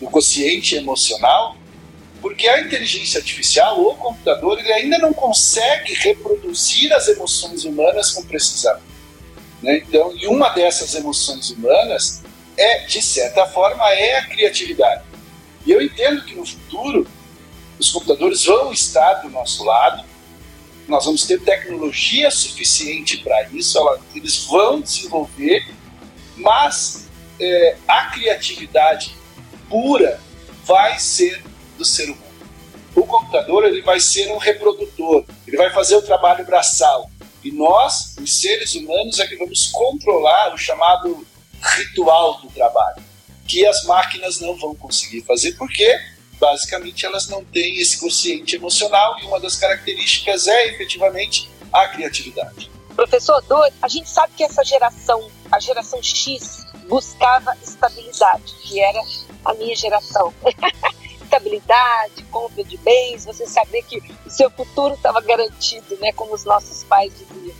do 0.00 0.06
quociente 0.06 0.76
emocional, 0.76 1.56
porque 2.20 2.48
a 2.48 2.60
inteligência 2.60 3.18
artificial 3.18 3.80
ou 3.80 3.92
o 3.92 3.96
computador 3.96 4.58
ele 4.58 4.72
ainda 4.72 4.98
não 4.98 5.12
consegue 5.12 5.94
reproduzir 5.94 6.92
as 6.92 7.08
emoções 7.08 7.64
humanas 7.64 8.10
com 8.10 8.22
precisão. 8.22 8.78
Né? 9.62 9.78
Então, 9.78 10.12
e 10.16 10.26
uma 10.26 10.50
dessas 10.50 10.94
emoções 10.94 11.50
humanas 11.50 12.22
é, 12.56 12.86
de 12.86 13.00
certa 13.00 13.46
forma, 13.46 13.88
é 13.92 14.18
a 14.18 14.26
criatividade. 14.26 15.02
E 15.64 15.70
eu 15.70 15.80
entendo 15.80 16.24
que 16.24 16.34
no 16.34 16.44
futuro 16.44 17.06
os 17.78 17.90
computadores 17.90 18.44
vão 18.44 18.72
estar 18.72 19.14
do 19.14 19.30
nosso 19.30 19.64
lado, 19.64 20.04
nós 20.88 21.04
vamos 21.04 21.26
ter 21.26 21.40
tecnologia 21.40 22.30
suficiente 22.30 23.18
para 23.18 23.48
isso, 23.50 23.78
ela, 23.78 24.00
eles 24.14 24.44
vão 24.44 24.80
desenvolver, 24.80 25.62
mas 26.36 27.08
é, 27.38 27.76
a 27.86 28.06
criatividade 28.06 29.14
pura 29.68 30.20
vai 30.64 30.98
ser 30.98 31.42
do 31.76 31.84
ser 31.84 32.04
humano. 32.04 32.28
O 32.96 33.02
computador 33.02 33.64
ele 33.64 33.82
vai 33.82 34.00
ser 34.00 34.32
um 34.32 34.38
reprodutor, 34.38 35.24
ele 35.46 35.56
vai 35.56 35.70
fazer 35.70 35.94
o 35.94 36.02
trabalho 36.02 36.44
braçal. 36.44 37.10
E 37.44 37.52
nós, 37.52 38.16
os 38.20 38.40
seres 38.40 38.74
humanos, 38.74 39.20
é 39.20 39.26
que 39.26 39.36
vamos 39.36 39.66
controlar 39.66 40.52
o 40.52 40.58
chamado 40.58 41.24
ritual 41.76 42.40
do 42.40 42.48
trabalho, 42.48 43.02
que 43.46 43.64
as 43.66 43.84
máquinas 43.84 44.40
não 44.40 44.56
vão 44.56 44.74
conseguir 44.74 45.22
fazer, 45.22 45.52
porque 45.52 45.98
basicamente 46.38 47.04
elas 47.04 47.28
não 47.28 47.44
têm 47.44 47.78
esse 47.78 47.98
consciente 47.98 48.56
emocional 48.56 49.18
e 49.20 49.24
uma 49.26 49.40
das 49.40 49.56
características 49.56 50.46
é 50.46 50.68
efetivamente 50.68 51.48
a 51.72 51.86
criatividade. 51.88 52.70
Professor 52.94 53.40
Dor, 53.42 53.70
a 53.80 53.88
gente 53.88 54.08
sabe 54.08 54.32
que 54.36 54.42
essa 54.42 54.64
geração, 54.64 55.30
a 55.52 55.60
geração 55.60 56.02
X, 56.02 56.66
buscava 56.88 57.56
estabilidade, 57.62 58.54
que 58.62 58.80
era 58.80 59.00
a 59.44 59.54
minha 59.54 59.76
geração. 59.76 60.34
estabilidade, 61.22 62.22
compra 62.30 62.64
de 62.64 62.76
bens, 62.78 63.26
você 63.26 63.46
saber 63.46 63.82
que 63.82 64.02
o 64.26 64.30
seu 64.30 64.50
futuro 64.50 64.94
estava 64.94 65.20
garantido, 65.20 65.96
né, 66.00 66.10
como 66.12 66.34
os 66.34 66.44
nossos 66.44 66.82
pais 66.84 67.12
diziam. 67.16 67.54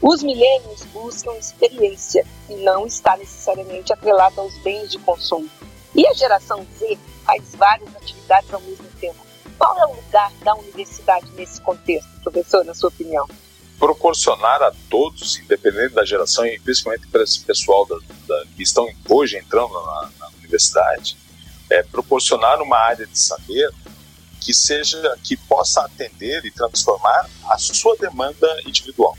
Os 0.00 0.22
milênios 0.22 0.82
buscam 0.94 1.36
experiência 1.36 2.26
e 2.48 2.54
não 2.54 2.86
está 2.86 3.16
necessariamente 3.18 3.92
atrelado 3.92 4.40
aos 4.40 4.56
bens 4.58 4.90
de 4.90 4.98
consumo. 4.98 5.48
E 5.94 6.06
a 6.06 6.14
geração 6.14 6.66
Z 6.78 6.98
faz 7.24 7.54
várias 7.54 7.94
atividades 7.96 8.52
ao 8.52 8.60
mesmo 8.60 8.86
tempo. 9.00 9.18
Qual 9.58 9.78
é 9.78 9.86
o 9.86 9.94
lugar 9.94 10.32
da 10.42 10.54
universidade 10.54 11.26
nesse 11.32 11.60
contexto, 11.60 12.08
professor, 12.22 12.64
na 12.64 12.74
sua 12.74 12.88
opinião? 12.88 13.28
Proporcionar 13.78 14.62
a 14.62 14.72
todos, 14.88 15.38
independente 15.38 15.94
da 15.94 16.04
geração, 16.04 16.46
e 16.46 16.58
principalmente 16.60 17.06
para 17.08 17.22
esse 17.22 17.40
pessoal 17.40 17.86
da, 17.86 17.96
da, 18.26 18.46
que 18.56 18.62
estão 18.62 18.88
hoje 19.08 19.36
entrando 19.36 19.72
na, 19.72 20.10
na 20.18 20.28
universidade, 20.38 21.16
é 21.68 21.82
proporcionar 21.82 22.60
uma 22.62 22.78
área 22.78 23.06
de 23.06 23.18
saber 23.18 23.70
que 24.40 24.54
seja 24.54 25.18
que 25.22 25.36
possa 25.36 25.82
atender 25.82 26.44
e 26.44 26.50
transformar 26.50 27.28
a 27.48 27.58
sua 27.58 27.96
demanda 27.96 28.48
individual. 28.66 29.16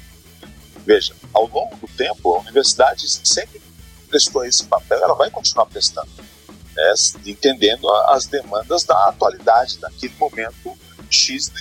Veja, 0.86 1.16
ao 1.34 1.48
longo 1.48 1.76
do 1.76 1.88
tempo, 1.96 2.36
a 2.36 2.40
universidade 2.40 3.08
sempre 3.10 3.62
prestou 4.10 4.44
esse 4.44 4.66
papel, 4.66 5.00
ela 5.04 5.14
vai 5.14 5.30
continuar 5.30 5.68
prestando 5.68 6.10
né, 6.76 6.94
entendendo 7.26 7.90
as 8.08 8.26
demandas 8.26 8.84
da 8.84 9.10
atualidade, 9.10 9.78
daquele 9.80 10.14
momento 10.20 10.78
X 11.10 11.52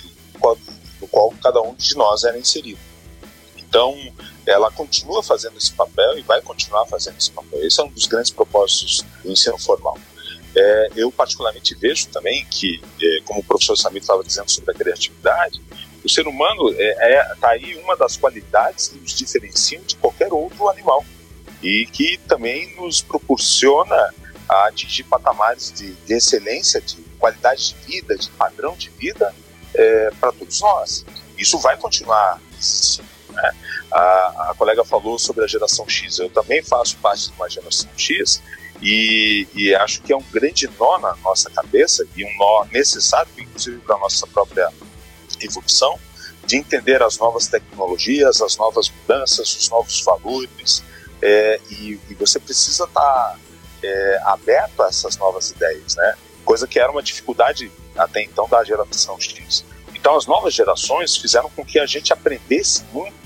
no 0.99 1.07
qual 1.07 1.33
cada 1.41 1.61
um 1.61 1.73
de 1.75 1.95
nós 1.95 2.23
era 2.23 2.37
inserido. 2.37 2.79
Então, 3.57 3.95
ela 4.45 4.71
continua 4.71 5.23
fazendo 5.23 5.57
esse 5.57 5.71
papel 5.73 6.17
e 6.17 6.21
vai 6.21 6.41
continuar 6.41 6.85
fazendo 6.85 7.17
esse 7.17 7.31
papel. 7.31 7.63
Esse 7.65 7.79
é 7.79 7.83
um 7.83 7.89
dos 7.89 8.05
grandes 8.05 8.31
propósitos 8.31 9.05
do 9.23 9.31
ensino 9.31 9.57
formal. 9.57 9.97
É, 10.55 10.89
eu 10.95 11.11
particularmente 11.11 11.73
vejo 11.75 12.07
também 12.09 12.45
que, 12.45 12.81
é, 13.01 13.21
como 13.23 13.39
o 13.39 13.43
professor 13.43 13.77
Samir 13.77 14.01
estava 14.01 14.23
dizendo 14.23 14.49
sobre 14.49 14.71
a 14.71 14.73
criatividade, 14.73 15.61
o 16.03 16.09
ser 16.09 16.27
humano 16.27 16.69
está 16.71 17.05
é, 17.05 17.13
é, 17.13 17.35
tá 17.39 17.49
aí 17.51 17.75
uma 17.75 17.95
das 17.95 18.17
qualidades 18.17 18.89
que 18.89 18.99
nos 18.99 19.13
diferenciam 19.13 19.81
de 19.83 19.95
qualquer 19.95 20.33
outro 20.33 20.67
animal 20.67 21.05
e 21.61 21.85
que 21.85 22.17
também 22.27 22.75
nos 22.75 23.01
proporciona 23.01 24.13
a 24.51 24.67
atingir 24.67 25.05
patamares 25.05 25.71
de, 25.71 25.93
de 25.93 26.13
excelência, 26.13 26.81
de 26.81 26.97
qualidade 27.17 27.69
de 27.69 27.75
vida, 27.85 28.17
de 28.17 28.29
padrão 28.31 28.75
de 28.75 28.89
vida 28.89 29.33
é, 29.73 30.11
para 30.19 30.33
todos 30.33 30.59
nós. 30.59 31.05
Isso 31.37 31.57
vai 31.57 31.77
continuar 31.77 32.41
existindo. 32.59 33.07
Né? 33.29 33.51
A, 33.89 34.49
a, 34.49 34.55
colega 34.57 34.83
falou 34.83 35.17
sobre 35.17 35.45
a 35.45 35.47
geração 35.47 35.87
X, 35.87 36.19
eu 36.19 36.29
também 36.29 36.61
faço 36.61 36.97
parte 36.97 37.29
de 37.29 37.35
uma 37.37 37.49
geração 37.49 37.89
X 37.95 38.41
e, 38.81 39.47
e 39.53 39.73
acho 39.73 40.01
que 40.01 40.11
é 40.11 40.17
um 40.17 40.23
grande 40.23 40.69
nó 40.77 40.97
na 40.97 41.15
nossa 41.23 41.49
cabeça 41.49 42.05
e 42.13 42.25
um 42.25 42.37
nó 42.37 42.65
necessário, 42.73 43.31
inclusive, 43.37 43.77
para 43.77 43.95
a 43.95 43.99
nossa 43.99 44.27
própria 44.27 44.69
evolução, 45.39 45.97
de 46.45 46.57
entender 46.57 47.01
as 47.01 47.17
novas 47.17 47.47
tecnologias, 47.47 48.41
as 48.41 48.57
novas 48.57 48.89
mudanças, 48.89 49.55
os 49.55 49.69
novos 49.69 50.01
valores, 50.03 50.83
é, 51.21 51.61
e, 51.69 51.99
e, 52.09 52.13
você 52.15 52.39
precisa 52.39 52.83
estar 52.83 52.99
tá 52.99 53.37
é, 53.83 54.21
aberto 54.25 54.81
a 54.81 54.87
essas 54.87 55.17
novas 55.17 55.51
ideias, 55.51 55.95
né? 55.95 56.15
Coisa 56.45 56.67
que 56.67 56.79
era 56.79 56.91
uma 56.91 57.03
dificuldade 57.03 57.71
até 57.97 58.23
então 58.23 58.47
da 58.47 58.63
geração 58.63 59.19
X. 59.19 59.63
Então 59.93 60.15
as 60.15 60.25
novas 60.25 60.53
gerações 60.53 61.15
fizeram 61.15 61.49
com 61.49 61.63
que 61.63 61.79
a 61.79 61.85
gente 61.85 62.11
aprendesse 62.11 62.83
muito 62.91 63.21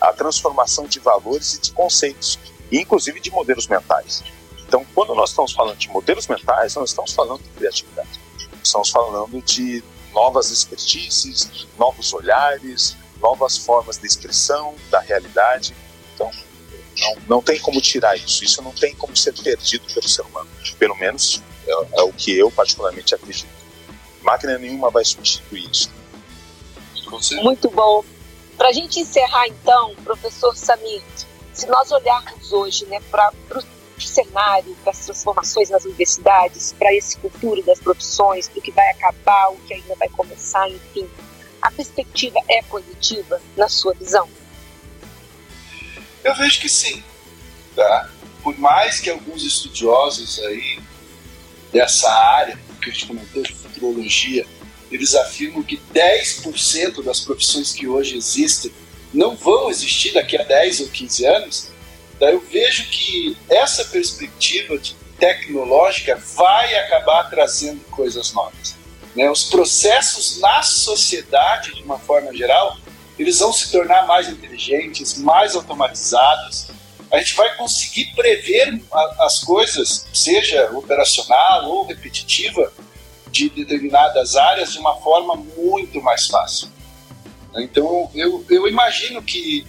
a 0.00 0.12
transformação 0.12 0.86
de 0.86 0.98
valores 1.00 1.54
e 1.54 1.60
de 1.60 1.72
conceitos, 1.72 2.38
e 2.70 2.78
inclusive 2.80 3.20
de 3.20 3.30
modelos 3.30 3.66
mentais. 3.66 4.22
Então, 4.66 4.84
quando 4.94 5.14
nós 5.14 5.30
estamos 5.30 5.52
falando 5.52 5.78
de 5.78 5.88
modelos 5.88 6.26
mentais, 6.26 6.74
nós 6.74 6.90
estamos 6.90 7.12
falando 7.12 7.42
de 7.42 7.48
criatividade. 7.50 8.20
Estamos 8.62 8.90
falando 8.90 9.42
de 9.42 9.82
novas 10.12 10.50
expertises, 10.50 11.66
novos 11.78 12.12
olhares, 12.12 12.96
novas 13.20 13.56
formas 13.56 13.96
de 13.96 14.06
expressão 14.06 14.74
da 14.90 15.00
realidade. 15.00 15.74
Não, 17.00 17.16
não 17.28 17.42
tem 17.42 17.58
como 17.58 17.80
tirar 17.80 18.16
isso. 18.16 18.44
Isso 18.44 18.62
não 18.62 18.72
tem 18.72 18.94
como 18.94 19.16
ser 19.16 19.32
perdido 19.32 19.84
pelo 19.92 20.08
ser 20.08 20.22
humano. 20.22 20.48
Pelo 20.78 20.96
menos 20.96 21.42
é, 21.66 22.00
é 22.00 22.02
o 22.02 22.12
que 22.12 22.36
eu 22.36 22.50
particularmente 22.50 23.14
acredito. 23.14 23.48
Máquina 24.22 24.58
nenhuma 24.58 24.90
vai 24.90 25.04
substituir 25.04 25.68
isso. 25.70 25.90
Muito 27.42 27.70
bom. 27.70 28.04
Para 28.56 28.68
a 28.68 28.72
gente 28.72 29.00
encerrar, 29.00 29.46
então, 29.46 29.94
professor 30.04 30.54
Samir, 30.56 31.00
se 31.54 31.66
nós 31.66 31.90
olharmos 31.90 32.52
hoje 32.52 32.84
né, 32.86 33.00
para 33.10 33.32
o 33.56 34.00
cenário, 34.00 34.76
para 34.82 34.90
as 34.90 35.06
transformações 35.06 35.70
nas 35.70 35.84
universidades, 35.84 36.74
para 36.78 36.92
esse 36.94 37.18
futuro 37.18 37.62
das 37.62 37.78
profissões, 37.78 38.48
do 38.48 38.60
que 38.60 38.72
vai 38.72 38.88
acabar, 38.90 39.50
o 39.50 39.56
que 39.58 39.74
ainda 39.74 39.94
vai 39.94 40.08
começar, 40.08 40.68
enfim, 40.68 41.08
a 41.62 41.70
perspectiva 41.70 42.38
é 42.48 42.62
positiva 42.62 43.40
na 43.56 43.68
sua 43.68 43.94
visão? 43.94 44.28
Eu 46.28 46.34
vejo 46.34 46.60
que 46.60 46.68
sim. 46.68 47.02
Tá? 47.74 48.10
Por 48.42 48.58
mais 48.58 49.00
que 49.00 49.08
alguns 49.08 49.42
estudiosos 49.42 50.38
aí 50.40 50.78
dessa 51.72 52.10
área 52.10 52.58
que 52.82 52.90
a 52.90 52.92
gente 52.92 53.06
comentou 53.06 53.42
de 53.42 53.54
futurologia, 53.54 54.46
eles 54.90 55.14
afirmam 55.14 55.62
que 55.62 55.80
10% 55.94 57.02
das 57.02 57.20
profissões 57.20 57.72
que 57.72 57.86
hoje 57.86 58.16
existem 58.16 58.70
não 59.12 59.34
vão 59.34 59.70
existir 59.70 60.12
daqui 60.12 60.36
a 60.36 60.44
10 60.44 60.80
ou 60.80 60.88
15 60.88 61.26
anos, 61.26 61.68
daí 62.20 62.34
eu 62.34 62.40
vejo 62.40 62.84
que 62.90 63.36
essa 63.48 63.86
perspectiva 63.86 64.78
tecnológica 65.18 66.16
vai 66.36 66.74
acabar 66.74 67.24
trazendo 67.30 67.80
coisas 67.90 68.32
novas. 68.32 68.76
Né? 69.16 69.30
Os 69.30 69.44
processos 69.44 70.38
na 70.40 70.62
sociedade, 70.62 71.74
de 71.74 71.82
uma 71.82 71.98
forma 71.98 72.34
geral, 72.34 72.76
eles 73.18 73.38
vão 73.40 73.52
se 73.52 73.70
tornar 73.70 74.06
mais 74.06 74.28
inteligentes, 74.28 75.18
mais 75.18 75.56
automatizados. 75.56 76.68
A 77.10 77.18
gente 77.18 77.34
vai 77.34 77.56
conseguir 77.56 78.12
prever 78.14 78.80
as 79.20 79.40
coisas, 79.40 80.06
seja 80.12 80.70
operacional 80.72 81.68
ou 81.68 81.86
repetitiva, 81.86 82.72
de 83.30 83.50
determinadas 83.50 84.36
áreas 84.36 84.72
de 84.72 84.78
uma 84.78 84.96
forma 85.00 85.34
muito 85.34 86.00
mais 86.00 86.26
fácil. 86.26 86.68
Então, 87.56 88.10
eu, 88.14 88.44
eu 88.48 88.68
imagino 88.68 89.22
que 89.22 89.66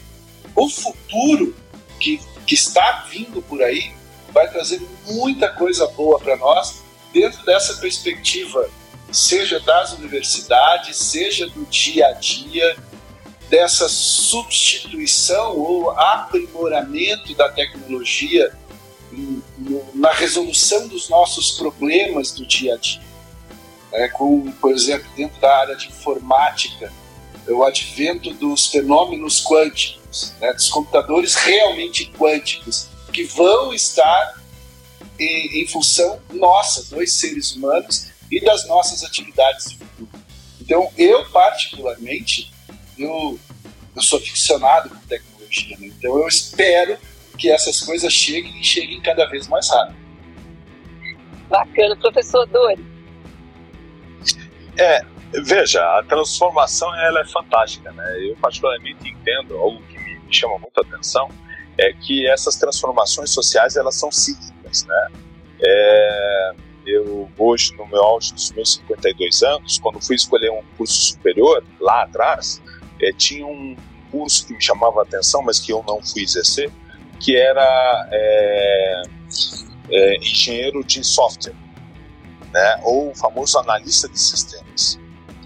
o 0.55 0.69
futuro 0.69 1.55
que, 1.99 2.19
que 2.45 2.53
está 2.53 3.05
vindo 3.09 3.41
por 3.41 3.61
aí 3.61 3.91
vai 4.31 4.49
trazer 4.49 4.81
muita 5.05 5.49
coisa 5.49 5.87
boa 5.87 6.19
para 6.19 6.37
nós 6.37 6.81
dentro 7.11 7.43
dessa 7.45 7.75
perspectiva, 7.77 8.69
seja 9.11 9.59
das 9.59 9.93
universidades, 9.93 10.97
seja 10.97 11.47
do 11.47 11.65
dia 11.65 12.07
a 12.07 12.11
dia, 12.13 12.77
dessa 13.49 13.89
substituição 13.89 15.57
ou 15.57 15.91
aprimoramento 15.91 17.33
da 17.33 17.49
tecnologia 17.49 18.55
na 19.93 20.11
resolução 20.11 20.87
dos 20.87 21.09
nossos 21.09 21.51
problemas 21.51 22.31
do 22.31 22.45
dia 22.45 22.75
a 22.75 22.77
dia. 22.77 23.01
É, 23.91 24.07
com, 24.07 24.51
por 24.51 24.71
exemplo, 24.71 25.09
dentro 25.15 25.41
da 25.41 25.51
área 25.57 25.75
de 25.75 25.87
informática, 25.87 26.93
o 27.47 27.63
advento 27.63 28.31
dos 28.35 28.67
fenômenos 28.67 29.43
quânticos, 29.43 30.33
né, 30.39 30.53
dos 30.53 30.69
computadores 30.69 31.33
realmente 31.33 32.11
quânticos, 32.11 32.87
que 33.11 33.23
vão 33.23 33.73
estar 33.73 34.39
em, 35.17 35.63
em 35.63 35.67
função 35.67 36.21
nossa, 36.31 36.83
dois 36.95 37.13
seres 37.13 37.55
humanos, 37.55 38.07
e 38.31 38.39
das 38.39 38.67
nossas 38.67 39.03
atividades 39.03 39.71
de 39.71 39.77
futuro. 39.77 40.09
Então, 40.61 40.91
eu, 40.95 41.25
particularmente, 41.31 42.51
eu, 42.99 43.39
eu 43.95 44.01
sou 44.01 44.19
aficionado 44.19 44.89
por 44.89 44.99
tecnologia, 45.07 45.77
né? 45.79 45.87
então 45.87 46.19
eu 46.19 46.27
espero 46.27 46.97
que 47.37 47.49
essas 47.49 47.79
coisas 47.81 48.11
cheguem 48.11 48.59
e 48.59 48.63
cheguem 48.63 49.01
cada 49.01 49.25
vez 49.27 49.47
mais 49.47 49.69
rápido. 49.69 49.97
Bacana, 51.49 51.95
professor 51.95 52.45
Dori. 52.47 52.85
É, 54.77 55.01
veja, 55.43 55.81
a 55.97 56.03
transformação 56.03 56.93
ela 56.95 57.21
é 57.21 57.25
fantástica, 57.25 57.91
né? 57.91 58.29
Eu 58.29 58.35
particularmente 58.35 59.09
entendo 59.09 59.57
algo 59.57 59.81
que 59.83 59.97
me 59.97 60.33
chama 60.33 60.59
muito 60.59 60.77
a 60.77 60.81
atenção 60.81 61.29
é 61.77 61.93
que 61.93 62.27
essas 62.27 62.57
transformações 62.57 63.31
sociais 63.31 63.77
elas 63.77 63.95
são 63.95 64.11
cíclicas, 64.11 64.85
né? 64.85 65.07
É, 65.61 66.51
eu 66.85 67.29
hoje 67.37 67.73
no 67.75 67.85
meu 67.87 68.01
auge 68.03 68.33
dos 68.33 68.51
meus 68.51 68.73
52 68.75 69.43
anos, 69.43 69.79
quando 69.79 70.05
fui 70.05 70.15
escolher 70.15 70.51
um 70.51 70.61
curso 70.77 71.13
superior 71.13 71.63
lá 71.79 72.03
atrás, 72.03 72.61
é, 73.01 73.11
tinha 73.11 73.45
um 73.45 73.75
curso 74.11 74.45
que 74.47 74.53
me 74.53 74.61
chamava 74.61 75.01
a 75.01 75.03
atenção, 75.03 75.41
mas 75.43 75.59
que 75.59 75.71
eu 75.71 75.83
não 75.87 76.01
fui 76.01 76.23
exercer, 76.23 76.71
que 77.19 77.35
era 77.35 78.07
é, 78.11 79.03
é, 79.91 80.17
engenheiro 80.17 80.83
de 80.83 81.03
software, 81.03 81.55
né? 82.51 82.81
Ou 82.83 83.11
o 83.11 83.15
famoso 83.15 83.57
analista 83.59 84.07
de 84.07 84.19
sistemas. 84.19 84.99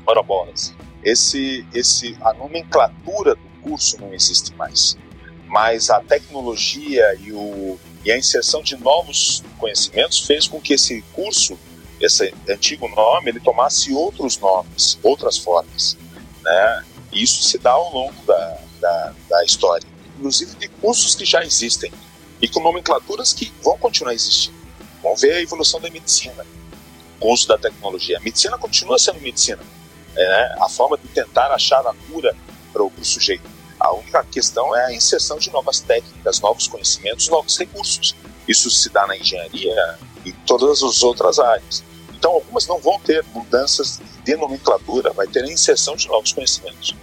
Ora 0.05 0.21
bolas, 0.21 0.73
esse, 1.03 1.65
esse, 1.73 2.17
a 2.21 2.33
nomenclatura 2.33 3.35
do 3.35 3.49
curso 3.61 3.99
não 3.99 4.13
existe 4.13 4.53
mais, 4.55 4.97
mas 5.47 5.89
a 5.89 5.99
tecnologia 6.01 7.15
e 7.19 7.31
o 7.31 7.79
e 8.05 8.11
a 8.11 8.17
inserção 8.17 8.61
de 8.61 8.75
novos 8.77 9.43
conhecimentos 9.57 10.19
fez 10.19 10.47
com 10.47 10.59
que 10.59 10.73
esse 10.73 11.01
curso, 11.13 11.57
esse 11.99 12.33
antigo 12.49 12.87
nome, 12.89 13.29
ele 13.29 13.39
tomasse 13.39 13.93
outros 13.93 14.37
nomes, 14.37 14.99
outras 15.01 15.37
formas. 15.37 15.97
Né? 16.43 16.83
Isso 17.13 17.43
se 17.43 17.57
dá 17.57 17.71
ao 17.71 17.93
longo 17.93 18.25
da, 18.25 18.57
da, 18.79 19.13
da 19.29 19.43
história, 19.43 19.87
inclusive 20.17 20.55
de 20.55 20.67
cursos 20.67 21.15
que 21.15 21.25
já 21.25 21.43
existem 21.43 21.91
e 22.41 22.47
com 22.47 22.59
nomenclaturas 22.61 23.31
que 23.33 23.53
vão 23.63 23.77
continuar 23.77 24.13
existindo. 24.13 24.57
Vamos 25.01 25.21
ver 25.21 25.33
a 25.35 25.41
evolução 25.41 25.79
da 25.79 25.89
medicina, 25.89 26.45
o 27.19 27.31
uso 27.31 27.47
da 27.47 27.57
tecnologia. 27.57 28.17
A 28.17 28.21
medicina 28.21 28.57
continua 28.57 28.97
sendo 28.97 29.19
medicina. 29.21 29.61
Né? 30.13 30.55
A 30.59 30.69
forma 30.69 30.97
de 30.97 31.07
tentar 31.07 31.51
achar 31.51 31.85
a 31.85 31.93
cura 32.07 32.35
para 32.71 32.83
o 32.83 32.91
sujeito. 33.01 33.49
A 33.79 33.93
única 33.93 34.23
questão 34.25 34.75
é 34.75 34.85
a 34.85 34.93
inserção 34.93 35.37
de 35.37 35.51
novas 35.51 35.79
técnicas, 35.79 36.39
novos 36.39 36.67
conhecimentos, 36.67 37.27
novos 37.27 37.57
recursos. 37.57 38.15
Isso 38.47 38.69
se 38.69 38.89
dá 38.89 39.05
na 39.07 39.17
engenharia 39.17 39.99
e 40.25 40.31
todas 40.31 40.81
as 40.81 41.03
outras 41.03 41.39
áreas. 41.39 41.83
Então, 42.13 42.31
algumas 42.31 42.65
não 42.67 42.79
vão 42.79 42.99
ter 42.99 43.23
mudanças 43.33 43.99
de 44.23 44.35
nomenclatura, 44.35 45.11
vai 45.13 45.27
ter 45.27 45.43
a 45.43 45.51
inserção 45.51 45.95
de 45.95 46.07
novos 46.07 46.31
conhecimentos. 46.31 46.95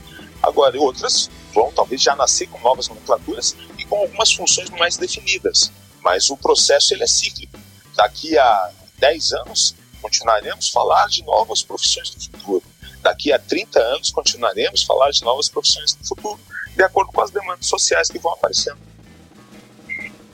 Agora, 0.43 0.81
outras 0.81 1.31
vão 1.53 1.71
talvez 1.73 2.03
já 2.03 2.17
nascer 2.17 2.47
com 2.49 2.59
novas 2.61 2.89
nomenclaturas 2.89 3.55
e 3.79 3.85
com 3.85 3.99
algumas 3.99 4.33
funções 4.33 4.71
mais 4.71 4.97
definidas. 4.97 5.71
Mas 6.03 6.31
o 6.31 6.37
processo 6.37 6.95
ele 6.95 7.05
é 7.05 7.07
cíclico. 7.07 7.59
Daqui 7.95 8.39
a 8.39 8.71
10 8.99 9.33
anos, 9.33 9.75
continuaremos 10.01 10.69
a 10.69 10.73
falar 10.73 11.09
de 11.09 11.23
novas 11.25 11.63
profissões 11.63 12.11
do 12.11 12.23
futuro. 12.23 12.65
Daqui 13.03 13.33
a 13.33 13.39
30 13.39 13.79
anos, 13.79 14.11
continuaremos 14.11 14.83
a 14.83 14.87
falar 14.87 15.11
de 15.11 15.23
novas 15.23 15.49
profissões 15.49 15.95
do 15.95 16.07
futuro 16.07 16.41
de 16.75 16.83
acordo 16.83 17.13
com 17.13 17.21
as 17.21 17.31
demandas 17.31 17.67
sociais 17.67 18.09
que 18.09 18.19
vão 18.19 18.33
aparecendo. 18.33 18.79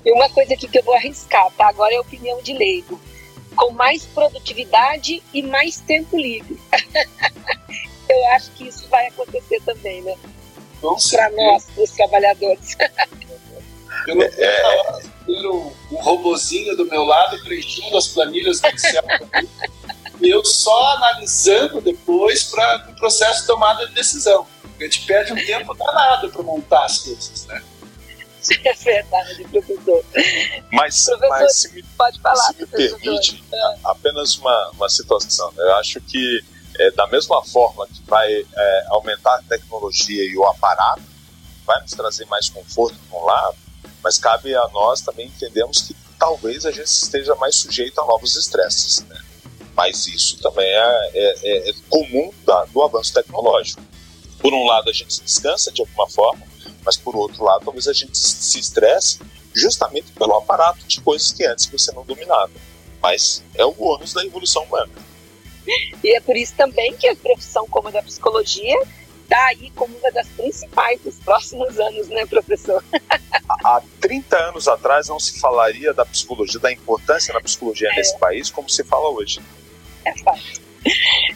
E 0.05 0.12
uma 0.12 0.29
coisa 0.31 0.55
aqui 0.55 0.68
que 0.68 0.79
eu 0.79 0.85
vou 0.85 0.94
arriscar, 0.94 1.51
tá? 1.57 1.68
Agora 1.68 1.92
é 1.92 1.99
opinião 1.99 2.40
de 2.42 2.53
leigo. 2.53 3.01
Com 3.57 3.73
mais 3.73 4.05
produtividade 4.05 5.23
e 5.33 5.42
mais 5.42 5.81
tempo 5.81 6.16
livre. 6.16 6.59
eu 8.09 8.27
acho 8.35 8.51
que 8.53 8.69
isso 8.69 8.87
vai 8.88 9.07
acontecer 9.09 9.61
também, 9.64 10.03
né? 10.03 10.14
Para 11.11 11.31
nós, 11.31 11.66
os 11.77 11.90
trabalhadores. 11.90 12.77
Eu 14.07 14.14
não 14.14 14.31
tenho 14.31 14.45
é... 14.45 15.01
ter 15.27 15.49
um, 15.49 15.73
um 15.90 15.97
robozinho 15.97 16.77
do 16.77 16.85
meu 16.87 17.05
lado 17.05 17.42
preenchendo 17.42 17.97
as 17.97 18.09
planilhas 18.09 18.61
do 18.61 18.69
Excel. 18.69 19.03
e 20.21 20.31
eu 20.31 20.45
só 20.45 20.95
analisando 20.97 21.81
depois 21.81 22.45
para 22.45 22.88
o 22.90 22.95
processo 22.97 23.40
de 23.40 23.47
tomada 23.47 23.87
de 23.87 23.95
decisão. 23.95 24.47
A 24.79 24.85
gente 24.85 25.07
perde 25.07 25.33
um 25.33 25.37
tempo 25.37 25.75
danado 25.75 26.31
para 26.31 26.42
montar 26.42 26.85
as 26.85 26.99
coisas, 26.99 27.47
né? 27.47 27.62
É 28.65 28.73
verdade, 28.75 29.45
professor. 29.45 30.05
Mas, 30.73 31.05
professor, 31.05 31.29
mas 31.29 31.57
se 31.57 31.73
me, 31.73 31.83
pode 31.83 32.21
falar, 32.21 32.37
se 32.37 32.57
me 32.57 32.67
permite, 32.67 33.45
é. 33.53 33.75
apenas 33.85 34.37
uma, 34.37 34.71
uma 34.75 34.89
situação. 34.89 35.53
Eu 35.57 35.75
acho 35.77 36.01
que, 36.01 36.45
é, 36.79 36.91
da 36.93 37.07
mesma 37.07 37.45
forma 37.45 37.87
que 37.87 38.03
vai 38.07 38.33
é, 38.33 38.87
aumentar 38.89 39.37
a 39.37 39.43
tecnologia 39.43 40.25
e 40.25 40.37
o 40.37 40.45
aparato, 40.45 41.03
vai 41.65 41.81
nos 41.81 41.93
trazer 41.93 42.27
mais 42.27 42.49
conforto 42.49 42.95
de 42.95 43.15
um 43.15 43.25
lado, 43.25 43.57
mas 44.03 44.19
cabe 44.19 44.55
a 44.55 44.69
nós 44.69 45.01
também 45.01 45.27
entendermos 45.27 45.83
que 45.83 45.97
talvez 46.19 46.65
a 46.65 46.71
gente 46.71 46.87
esteja 46.87 47.35
mais 47.35 47.57
sujeito 47.57 48.01
a 48.01 48.07
novos 48.07 48.37
estresses. 48.37 49.05
Né? 49.07 49.21
Mas 49.75 50.07
isso 50.07 50.39
também 50.41 50.67
é, 50.67 51.11
é, 51.15 51.71
é 51.71 51.73
comum 51.89 52.33
da, 52.45 52.65
do 52.67 52.83
avanço 52.83 53.13
tecnológico 53.13 53.83
por 54.47 54.55
um 54.55 54.65
lado 54.65 54.91
a 54.91 54.93
gente 54.93 55.13
se 55.13 55.23
descansa 55.25 55.73
de 55.73 55.81
alguma 55.81 56.09
forma, 56.09 56.47
mas 56.87 56.96
por 56.96 57.16
outro 57.16 57.42
lado 57.44 57.64
talvez 57.64 57.88
a 57.88 57.92
gente 57.92 58.16
se 58.16 58.61
estresse 58.61 59.18
justamente 59.53 60.12
pelo 60.12 60.35
aparato 60.35 60.87
de 60.87 61.01
coisas 61.01 61.33
que 61.33 61.44
antes 61.44 61.66
você 61.66 61.90
não 61.92 62.05
dominava. 62.05 62.53
Mas 63.03 63.42
é 63.55 63.64
o 63.64 63.75
ônus 63.79 64.12
da 64.12 64.25
evolução 64.25 64.62
humana. 64.62 64.92
E 66.03 66.16
é 66.16 66.20
por 66.20 66.37
isso 66.37 66.55
também 66.57 66.96
que 66.96 67.09
a 67.09 67.16
profissão 67.16 67.66
como 67.68 67.88
a 67.88 67.90
da 67.90 68.03
psicologia 68.03 68.79
está 69.22 69.46
aí 69.46 69.70
como 69.72 69.96
uma 69.99 70.11
das 70.12 70.29
principais 70.29 71.01
dos 71.01 71.16
próximos 71.16 71.79
anos, 71.81 72.09
né, 72.09 72.25
professor? 72.27 72.83
Há 73.64 73.83
30 74.01 74.37
anos 74.37 74.68
atrás 74.68 75.09
não 75.09 75.18
se 75.18 75.40
falaria 75.40 75.92
da 75.92 76.07
psicologia, 76.07 76.61
da 76.61 76.72
importância 76.72 77.35
da 77.35 77.40
psicologia 77.40 77.90
é. 77.92 77.96
nesse 77.96 78.16
país 78.18 78.51
como 78.51 78.70
se 78.70 78.85
fala 78.85 79.09
hoje. 79.09 79.40
É 80.05 80.16
fácil. 80.18 80.66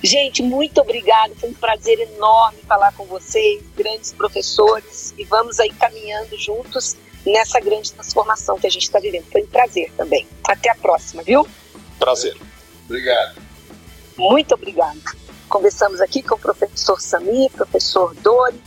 Gente, 0.02 0.42
muito 0.42 0.80
obrigada. 0.80 1.34
Foi 1.36 1.50
um 1.50 1.54
prazer 1.54 1.98
enorme 2.00 2.58
falar 2.66 2.92
com 2.92 3.04
vocês, 3.04 3.62
grandes 3.76 4.12
professores, 4.12 5.14
e 5.18 5.24
vamos 5.24 5.60
aí 5.60 5.70
caminhando 5.74 6.38
juntos 6.38 6.96
nessa 7.26 7.60
grande 7.60 7.92
transformação 7.92 8.58
que 8.58 8.66
a 8.66 8.70
gente 8.70 8.82
está 8.82 8.98
vivendo. 8.98 9.24
Foi 9.30 9.42
um 9.42 9.46
prazer 9.46 9.92
também. 9.96 10.26
Até 10.48 10.70
a 10.70 10.74
próxima, 10.74 11.22
viu? 11.22 11.46
Prazer. 11.98 12.36
Obrigado. 12.84 13.40
Muito 14.16 14.54
obrigada. 14.54 15.00
Conversamos 15.48 16.00
aqui 16.00 16.22
com 16.22 16.34
o 16.34 16.38
professor 16.38 17.00
Samir, 17.00 17.50
professor 17.50 18.14
Dori, 18.16 18.60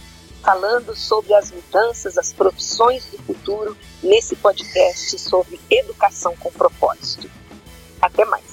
falando 0.44 0.96
sobre 0.96 1.34
as 1.34 1.52
mudanças, 1.52 2.18
as 2.18 2.34
profissões 2.34 3.06
do 3.06 3.18
futuro 3.20 3.78
nesse 4.04 4.36
podcast 4.36 5.18
sobre 5.18 5.60
educação 5.70 6.36
com 6.36 6.52
propósito. 6.52 7.30
Até 8.02 8.26
mais. 8.26 8.53